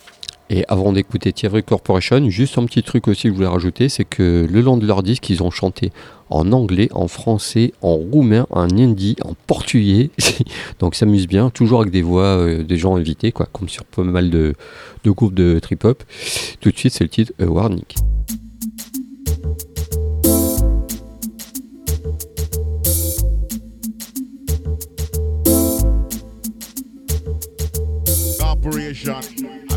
Et 0.51 0.65
avant 0.69 0.93
d'écouter 0.93 1.33
Thierry 1.33 1.63
Corporation, 1.63 2.29
juste 2.29 2.59
un 2.59 2.67
petit 2.67 2.83
truc 2.83 3.09
aussi 3.09 3.23
que 3.25 3.29
je 3.31 3.35
voulais 3.35 3.47
rajouter, 3.47 3.89
c'est 3.89 4.05
que 4.05 4.47
le 4.51 4.61
long 4.61 4.77
de 4.77 4.87
leur 4.87 5.03
disque, 5.03 5.31
ils 5.31 5.43
ont 5.43 5.51
chanté 5.51 5.91
en 6.31 6.53
anglais, 6.53 6.89
en 6.93 7.09
français, 7.09 7.73
en 7.81 7.95
roumain, 7.95 8.47
en 8.51 8.69
hindi, 8.71 9.17
en 9.25 9.35
portugais. 9.47 10.11
Donc 10.81 10.95
s'amuse 10.95 11.27
bien, 11.27 11.51
toujours 11.51 11.81
avec 11.81 11.93
des 11.93 12.03
voix 12.03 12.23
euh, 12.25 12.63
des 12.63 12.77
gens 12.77 12.97
invités, 12.97 13.33
quoi, 13.33 13.49
comme 13.53 13.69
sur 13.69 13.85
pas 13.85 14.03
mal 14.03 14.31
de, 14.31 14.55
de 15.05 15.11
groupes 15.11 15.35
de 15.35 15.59
trip-hop. 15.59 16.03
Tout 16.61 16.71
de 16.71 16.77
suite, 16.77 16.93
c'est 16.93 17.05
le 17.05 17.11
titre 17.11 17.33
A 17.41 17.45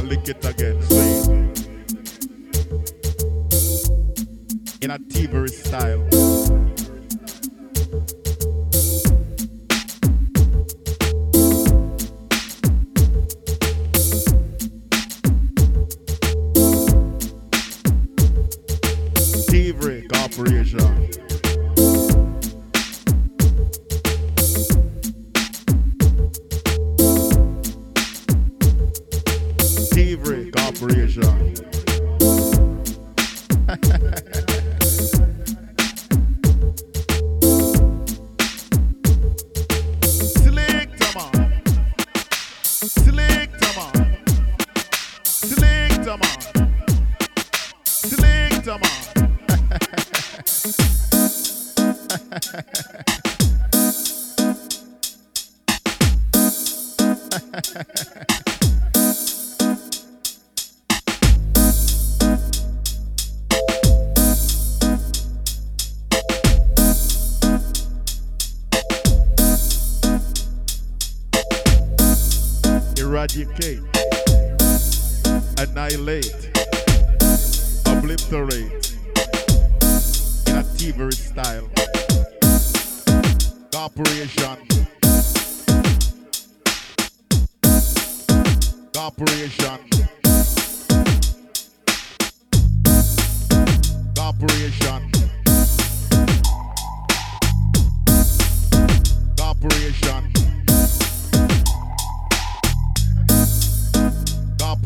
Lick 0.07 0.29
it 0.29 0.45
again. 0.45 0.77
In 4.81 4.91
a 4.91 4.99
T-Bird 4.99 5.51
style. 5.51 6.16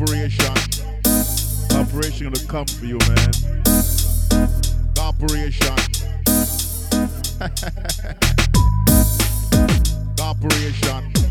Corporation. 0.04 0.54
Corporation 1.70 2.32
gonna 2.32 2.46
come 2.48 2.66
for 2.66 2.86
you, 2.86 2.98
man. 3.06 3.30
Corporation. 4.96 5.76
Corporation. 10.18 11.12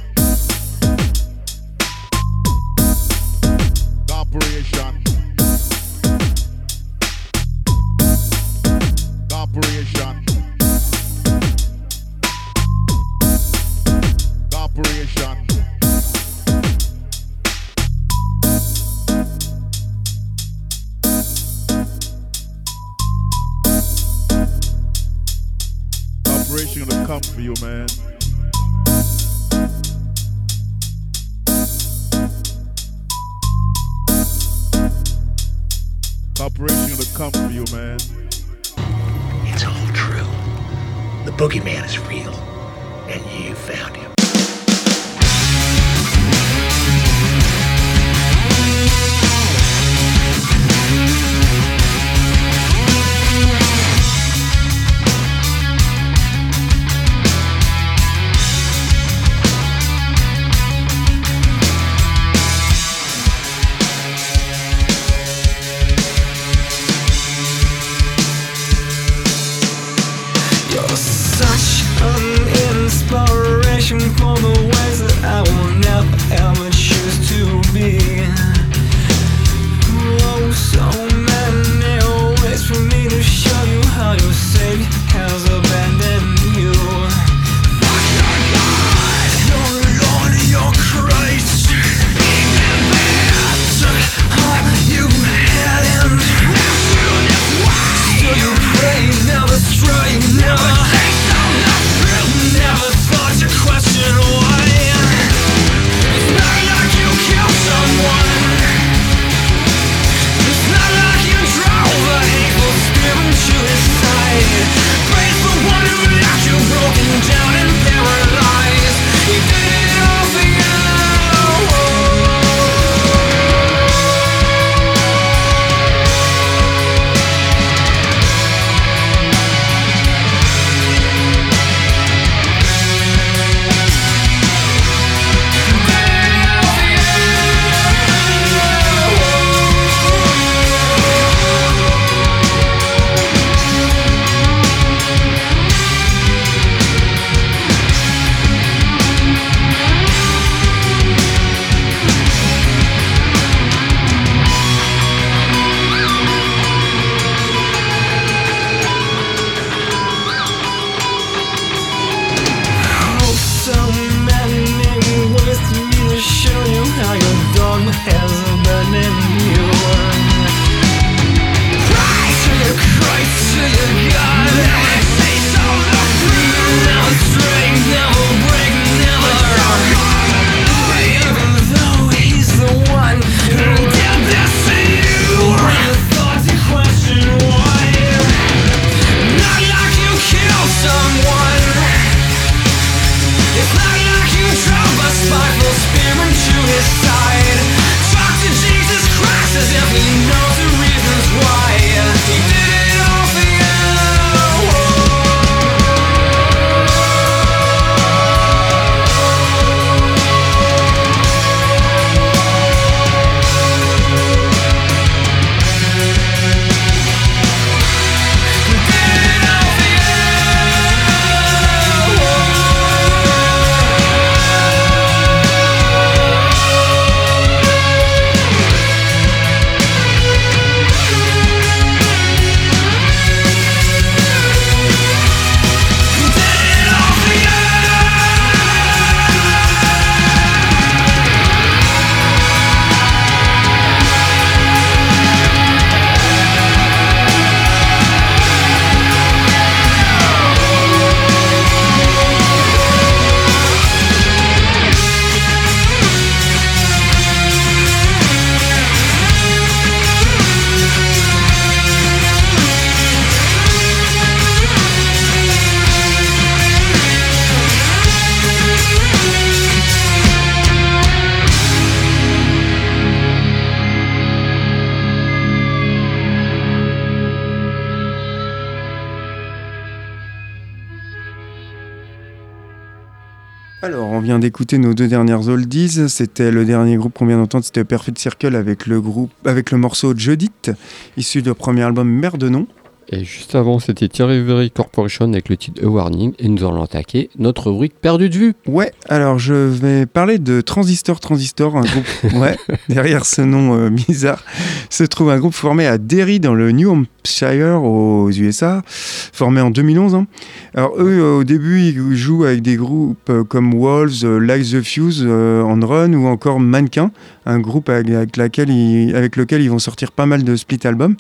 d'écouter 284.42 284.78
nos 284.78 284.94
deux 284.94 285.08
dernières 285.08 285.48
oldies. 285.48 286.10
C'était 286.10 286.52
le 286.52 286.66
dernier 286.66 286.98
groupe 286.98 287.14
qu'on 287.18 287.28
vient 287.28 287.38
d'entendre, 287.38 287.64
c'était 287.64 287.86
Perfect 287.86 288.18
Circle 288.18 288.56
avec 288.56 288.88
le 288.88 289.00
groupe, 289.00 289.32
avec 289.46 289.72
le 289.72 289.78
morceau 289.78 290.14
Judith, 290.18 290.72
issu 291.16 291.42
de 291.42 291.48
leur 291.48 291.56
premier 291.56 291.84
album 291.84 292.10
Mère 292.10 292.38
de 292.38 292.50
nom. 292.50 292.68
Et 293.14 293.26
juste 293.26 293.56
avant, 293.56 293.80
c'était 293.80 294.08
Thierry 294.08 294.42
Very 294.42 294.72
Corporation 294.72 295.26
avec 295.34 295.50
le 295.50 295.58
titre 295.58 295.84
A 295.84 295.88
Warning. 295.88 296.32
Et 296.40 296.48
nous 296.48 296.64
allons 296.64 296.82
attaquer 296.82 297.30
notre 297.38 297.70
rubrique 297.70 297.94
perdue 298.02 298.30
de 298.30 298.38
vue. 298.38 298.54
Ouais, 298.68 298.94
alors 299.10 299.38
je 299.38 299.54
vais 299.54 300.06
parler 300.06 300.40
de 300.40 300.62
Transistor 300.62 301.20
Transistor, 301.20 301.76
un 301.76 301.82
groupe. 301.82 302.34
ouais, 302.42 302.56
derrière 302.88 303.26
ce 303.26 303.42
nom 303.42 303.78
euh, 303.78 303.90
bizarre 303.90 304.42
se 304.90 305.04
trouve 305.04 305.30
un 305.30 305.40
groupe 305.40 305.54
formé 305.54 305.88
à 305.88 305.98
Derry 305.98 306.40
dans 306.40 306.54
le 306.54 306.72
New 306.72 306.90
Hampshire 306.90 307.84
aux 307.84 308.30
USA, 308.32 308.82
formé 308.86 309.60
en 309.60 309.72
2011. 309.72 310.16
hein. 310.16 310.28
Alors 310.74 310.94
eux, 310.98 311.20
euh, 311.22 311.40
au 311.40 311.44
début, 311.44 311.82
ils 311.82 312.16
jouent 312.16 312.46
avec 312.46 312.62
des 312.62 312.78
groupes 312.78 313.30
euh, 313.30 313.44
comme 313.44 313.74
Wolves, 313.74 314.24
euh, 314.24 314.40
Light 314.40 314.72
the 314.72 314.82
Fuse, 314.82 315.26
On 315.28 315.80
Run 315.86 316.14
ou 316.14 316.28
encore 316.28 316.62
Mannequin, 316.62 317.12
un 317.46 317.60
groupe 317.60 317.90
avec, 317.90 318.10
avec 318.10 318.38
laquelle 318.38 318.70
ils- 318.70 319.14
avec 319.18 319.36
lequel 319.36 319.62
ils 319.62 319.70
vont 319.70 319.80
sortir 319.80 320.14
pas 320.14 320.26
mal 320.26 320.44
de 320.46 320.56
split 320.56 320.80
albums. 320.86 321.16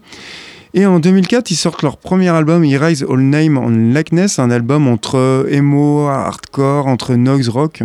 Et 0.74 0.86
en 0.86 1.01
2004, 1.01 1.51
ils 1.51 1.55
sortent 1.55 1.82
leur 1.84 1.97
premier 1.97 2.30
album, 2.30 2.63
Erase 2.63 3.03
All 3.03 3.19
Name 3.19 3.57
on 3.57 3.93
Likeness, 3.93 4.39
un 4.39 4.49
album 4.51 4.88
entre 4.88 5.45
emo, 5.51 6.07
hardcore, 6.07 6.88
entre 6.88 7.15
noise 7.15 7.49
rock. 7.49 7.84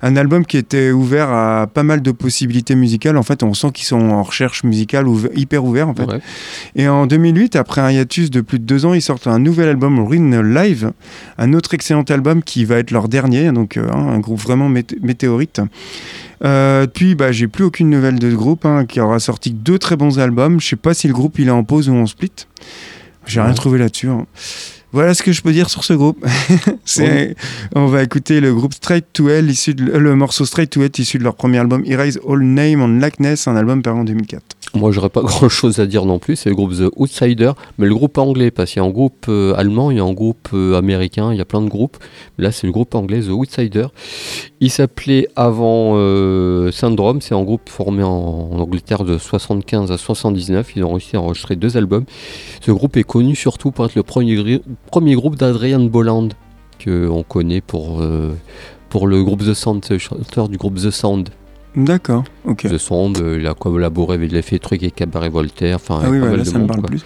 Un 0.00 0.14
album 0.14 0.46
qui 0.46 0.56
était 0.56 0.92
ouvert 0.92 1.28
à 1.30 1.66
pas 1.66 1.82
mal 1.82 2.02
de 2.02 2.12
possibilités 2.12 2.76
musicales. 2.76 3.16
En 3.16 3.24
fait, 3.24 3.42
on 3.42 3.52
sent 3.52 3.72
qu'ils 3.74 3.86
sont 3.86 4.00
en 4.10 4.22
recherche 4.22 4.62
musicale 4.62 5.06
ouv- 5.06 5.28
hyper 5.34 5.64
ouvert 5.64 5.88
en 5.88 5.94
fait. 5.94 6.04
Ouais. 6.04 6.20
Et 6.76 6.86
en 6.86 7.06
2008, 7.06 7.56
après 7.56 7.80
un 7.80 7.90
hiatus 7.90 8.30
de 8.30 8.40
plus 8.42 8.60
de 8.60 8.64
deux 8.64 8.86
ans, 8.86 8.94
ils 8.94 9.02
sortent 9.02 9.26
un 9.26 9.40
nouvel 9.40 9.68
album, 9.68 9.98
Ruin 9.98 10.40
Live, 10.42 10.92
un 11.36 11.52
autre 11.52 11.74
excellent 11.74 12.04
album 12.10 12.44
qui 12.44 12.64
va 12.64 12.76
être 12.76 12.92
leur 12.92 13.08
dernier, 13.08 13.50
donc 13.50 13.76
euh, 13.76 13.88
hein, 13.92 14.06
un 14.08 14.20
groupe 14.20 14.38
vraiment 14.38 14.70
mét- 14.70 14.96
météorite. 15.02 15.60
Euh, 16.42 16.86
depuis, 16.86 17.14
bah, 17.14 17.32
j'ai 17.32 17.48
plus 17.48 17.64
aucune 17.64 17.90
nouvelle 17.90 18.18
de 18.18 18.30
ce 18.30 18.34
groupe, 18.36 18.64
hein, 18.64 18.86
qui 18.86 19.00
aura 19.00 19.18
sorti 19.20 19.50
deux 19.50 19.78
très 19.78 19.96
bons 19.96 20.18
albums. 20.18 20.60
Je 20.60 20.68
sais 20.68 20.76
pas 20.76 20.94
si 20.94 21.06
le 21.08 21.12
groupe 21.14 21.38
il 21.38 21.48
est 21.48 21.52
en 21.52 21.64
pause 21.64 21.88
ou 21.88 21.94
en 21.94 22.06
split. 22.06 22.32
J'ai 23.26 23.40
rien 23.40 23.52
trouvé 23.52 23.78
là-dessus. 23.78 24.08
hein. 24.08 24.26
Voilà 24.92 25.14
ce 25.14 25.22
que 25.22 25.30
je 25.30 25.40
peux 25.42 25.52
dire 25.52 25.70
sur 25.70 25.84
ce 25.84 25.92
groupe. 25.92 26.26
On 27.76 27.86
va 27.86 28.02
écouter 28.02 28.40
le 28.40 28.52
groupe 28.54 28.74
Straight 28.74 29.04
to 29.12 29.28
Hell, 29.28 29.48
issu 29.48 29.74
de- 29.74 29.84
le 29.96 30.16
morceau 30.16 30.44
Straight 30.44 30.68
to 30.70 30.82
Hell, 30.82 30.90
issu 30.98 31.18
de 31.18 31.22
leur 31.22 31.36
premier 31.36 31.58
album 31.58 31.82
Erase 31.86 32.18
All 32.28 32.40
Name 32.42 32.80
on 32.82 32.98
Likeness, 32.98 33.46
un 33.46 33.54
album 33.54 33.82
paru 33.82 34.00
en 34.00 34.04
2004. 34.04 34.42
Moi, 34.74 34.92
j'aurais 34.92 35.10
pas 35.10 35.22
grand 35.24 35.48
chose 35.48 35.80
à 35.80 35.86
dire 35.86 36.04
non 36.04 36.18
plus. 36.18 36.36
C'est 36.36 36.48
le 36.48 36.54
groupe 36.54 36.72
The 36.72 36.90
Outsider, 36.96 37.52
mais 37.78 37.86
le 37.86 37.94
groupe 37.94 38.18
anglais, 38.18 38.50
parce 38.50 38.70
qu'il 38.70 38.82
y 38.82 38.84
a 38.84 38.88
un 38.88 38.92
groupe 38.92 39.26
euh, 39.28 39.54
allemand, 39.56 39.90
il 39.90 39.96
y 39.96 40.00
a 40.00 40.04
un 40.04 40.12
groupe 40.12 40.48
euh, 40.52 40.76
américain, 40.76 41.32
il 41.32 41.38
y 41.38 41.40
a 41.40 41.44
plein 41.44 41.60
de 41.60 41.68
groupes. 41.68 41.96
Là, 42.38 42.52
c'est 42.52 42.66
le 42.66 42.72
groupe 42.72 42.94
anglais 42.94 43.20
The 43.22 43.30
Outsider. 43.30 43.86
Il 44.60 44.70
s'appelait 44.70 45.28
avant 45.34 45.94
euh, 45.96 46.70
Syndrome. 46.70 47.20
C'est 47.20 47.34
un 47.34 47.42
groupe 47.42 47.68
formé 47.68 48.02
en, 48.02 48.50
Angleterre 48.60 49.04
de 49.04 49.18
75 49.18 49.90
à 49.90 49.98
79. 49.98 50.72
Ils 50.76 50.84
ont 50.84 50.92
réussi 50.92 51.16
à 51.16 51.20
enregistrer 51.20 51.56
deux 51.56 51.76
albums. 51.76 52.04
Ce 52.60 52.70
groupe 52.70 52.96
est 52.96 53.04
connu 53.04 53.34
surtout 53.34 53.72
pour 53.72 53.86
être 53.86 53.96
le 53.96 54.02
premier, 54.02 54.60
premier 54.90 55.14
groupe 55.14 55.36
d'Adrian 55.36 55.80
Bolland 55.80 56.28
que 56.78 57.08
on 57.08 57.22
connaît 57.22 57.60
pour 57.60 58.02
pour 58.88 59.06
le 59.06 59.22
groupe 59.22 59.40
The 59.40 59.54
Sound, 59.54 59.84
le 59.88 59.98
chanteur 59.98 60.48
du 60.48 60.56
groupe 60.56 60.76
The 60.76 60.90
Sound. 60.90 61.30
D'accord, 61.76 62.24
ok. 62.44 62.62
The 62.68 62.78
Sound, 62.78 63.18
euh, 63.18 63.38
il 63.40 63.46
a 63.46 63.54
collaboré 63.54 64.14
avec 64.14 64.32
l'effet 64.32 64.58
truc 64.58 64.82
et 64.82 64.90
Cabaret 64.90 65.28
Voltaire, 65.28 65.76
enfin 65.76 66.00
Ah 66.02 66.10
oui, 66.10 66.18
pas 66.18 66.24
ouais, 66.24 66.30
mal 66.30 66.38
là, 66.38 66.44
de 66.44 66.48
ça 66.48 66.54
me 66.54 66.58
monde, 66.60 66.68
parle 66.68 66.80
quoi. 66.80 66.88
plus. 66.90 67.04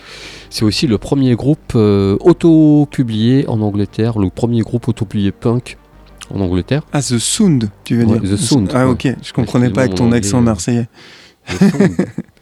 C'est 0.49 0.65
aussi 0.65 0.87
le 0.87 0.97
premier 0.99 1.35
groupe 1.35 1.73
euh, 1.75 2.17
auto-publié 2.21 3.47
en 3.49 3.61
Angleterre, 3.61 4.19
le 4.19 4.31
premier 4.31 4.61
groupe 4.61 4.89
auto-publié 4.89 5.33
punk 5.33 5.77
en 6.33 6.41
Angleterre. 6.41 6.83
Ah, 6.93 7.01
The 7.03 7.19
Sound, 7.19 7.69
tu 7.85 7.97
veux 7.97 8.05
Ouais, 8.07 8.19
dire 8.21 8.31
The 8.31 8.37
Sound, 8.37 8.71
Ah, 8.75 8.89
ok, 8.89 9.07
je 9.23 9.33
comprenais 9.35 9.69
pas 9.71 9.83
avec 9.83 9.95
ton 9.97 10.11
accent 10.13 10.39
anglais. 10.39 10.51
marseillais. 10.51 10.89
The 11.49 11.71
Sound. 11.71 11.97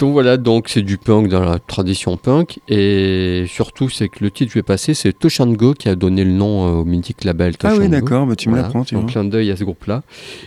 donc 0.00 0.12
voilà, 0.14 0.38
donc 0.38 0.70
c'est 0.70 0.80
du 0.80 0.96
punk 0.96 1.28
dans 1.28 1.44
la 1.44 1.58
tradition 1.58 2.16
punk 2.16 2.58
et 2.68 3.44
surtout 3.46 3.90
c'est 3.90 4.08
que 4.08 4.24
le 4.24 4.30
titre 4.30 4.48
que 4.48 4.54
je 4.54 4.58
vais 4.58 4.62
passer 4.62 4.94
c'est 4.94 5.12
Touch 5.12 5.40
and 5.40 5.52
Go 5.52 5.74
qui 5.74 5.90
a 5.90 5.94
donné 5.94 6.24
le 6.24 6.32
nom 6.32 6.66
euh, 6.66 6.80
au 6.80 6.84
mythique 6.86 7.22
label 7.22 7.58
Touch 7.58 7.70
Ah 7.70 7.76
oui, 7.78 7.90
d'accord, 7.90 8.26
bah, 8.26 8.34
tu 8.34 8.48
me 8.48 8.54
Voilà, 8.54 8.68
l'apprends, 8.68 8.84
tu 8.84 8.96
Un 8.96 9.02
clin 9.02 9.24
d'œil 9.24 9.50
à 9.50 9.56
ce 9.56 9.64
groupe-là. 9.64 10.02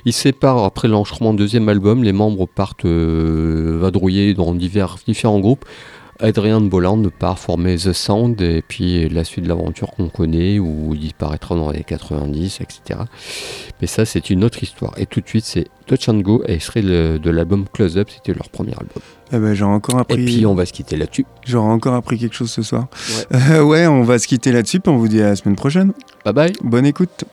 Ils 0.05 0.13
séparent 0.13 0.63
après 0.63 0.87
l'enregistrement 0.87 1.33
du 1.33 1.37
deuxième 1.37 1.69
album. 1.69 2.03
Les 2.03 2.13
membres 2.13 2.47
partent 2.47 2.85
euh, 2.85 3.77
vadrouiller 3.79 4.33
dans 4.33 4.55
divers, 4.55 4.97
différents 5.05 5.39
groupes. 5.39 5.65
Adrian 6.23 6.61
Bolland 6.61 7.09
part 7.19 7.37
former 7.37 7.75
The 7.77 7.91
Sound 7.93 8.41
et 8.41 8.61
puis 8.65 9.09
la 9.09 9.23
suite 9.25 9.43
de 9.43 9.49
l'aventure 9.49 9.91
qu'on 9.91 10.07
connaît 10.07 10.57
où 10.57 10.93
il 10.93 10.99
disparaîtra 11.01 11.53
dans 11.55 11.69
les 11.69 11.83
90, 11.83 12.61
etc. 12.61 13.01
Mais 13.81 13.87
ça, 13.87 14.05
c'est 14.05 14.29
une 14.29 14.43
autre 14.45 14.63
histoire. 14.63 14.93
Et 14.97 15.05
tout 15.05 15.19
de 15.19 15.27
suite, 15.27 15.43
c'est 15.43 15.67
Touch 15.85 16.07
and 16.07 16.19
Go 16.21 16.41
et 16.47 16.53
extrait 16.53 16.81
le- 16.81 17.19
de 17.19 17.29
l'album 17.29 17.65
Close 17.71 17.97
Up. 17.97 18.09
C'était 18.09 18.33
leur 18.33 18.49
premier 18.49 18.71
album. 18.71 19.03
Eh 19.33 19.37
ben, 19.37 19.53
j'aurais 19.53 19.73
encore 19.73 19.97
Et 19.99 20.01
appris. 20.01 20.23
puis, 20.25 20.45
on 20.45 20.55
va 20.55 20.65
se 20.65 20.71
quitter 20.71 20.95
là-dessus. 20.95 21.25
J'aurais 21.45 21.71
encore 21.71 21.93
appris 21.95 22.17
quelque 22.17 22.35
chose 22.35 22.51
ce 22.51 22.61
soir. 22.61 22.87
Ouais. 23.31 23.37
Euh, 23.51 23.61
ouais, 23.65 23.85
on 23.87 24.03
va 24.03 24.17
se 24.17 24.27
quitter 24.27 24.51
là-dessus, 24.53 24.79
puis 24.79 24.91
on 24.93 24.97
vous 24.97 25.09
dit 25.09 25.21
à 25.21 25.25
la 25.29 25.35
semaine 25.35 25.57
prochaine. 25.57 25.91
Bye 26.23 26.33
bye. 26.33 26.53
Bonne 26.63 26.85
écoute. 26.85 27.25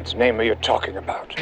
God's 0.00 0.14
name 0.14 0.40
are 0.40 0.44
you 0.44 0.54
talking 0.54 0.96
about? 0.96 1.38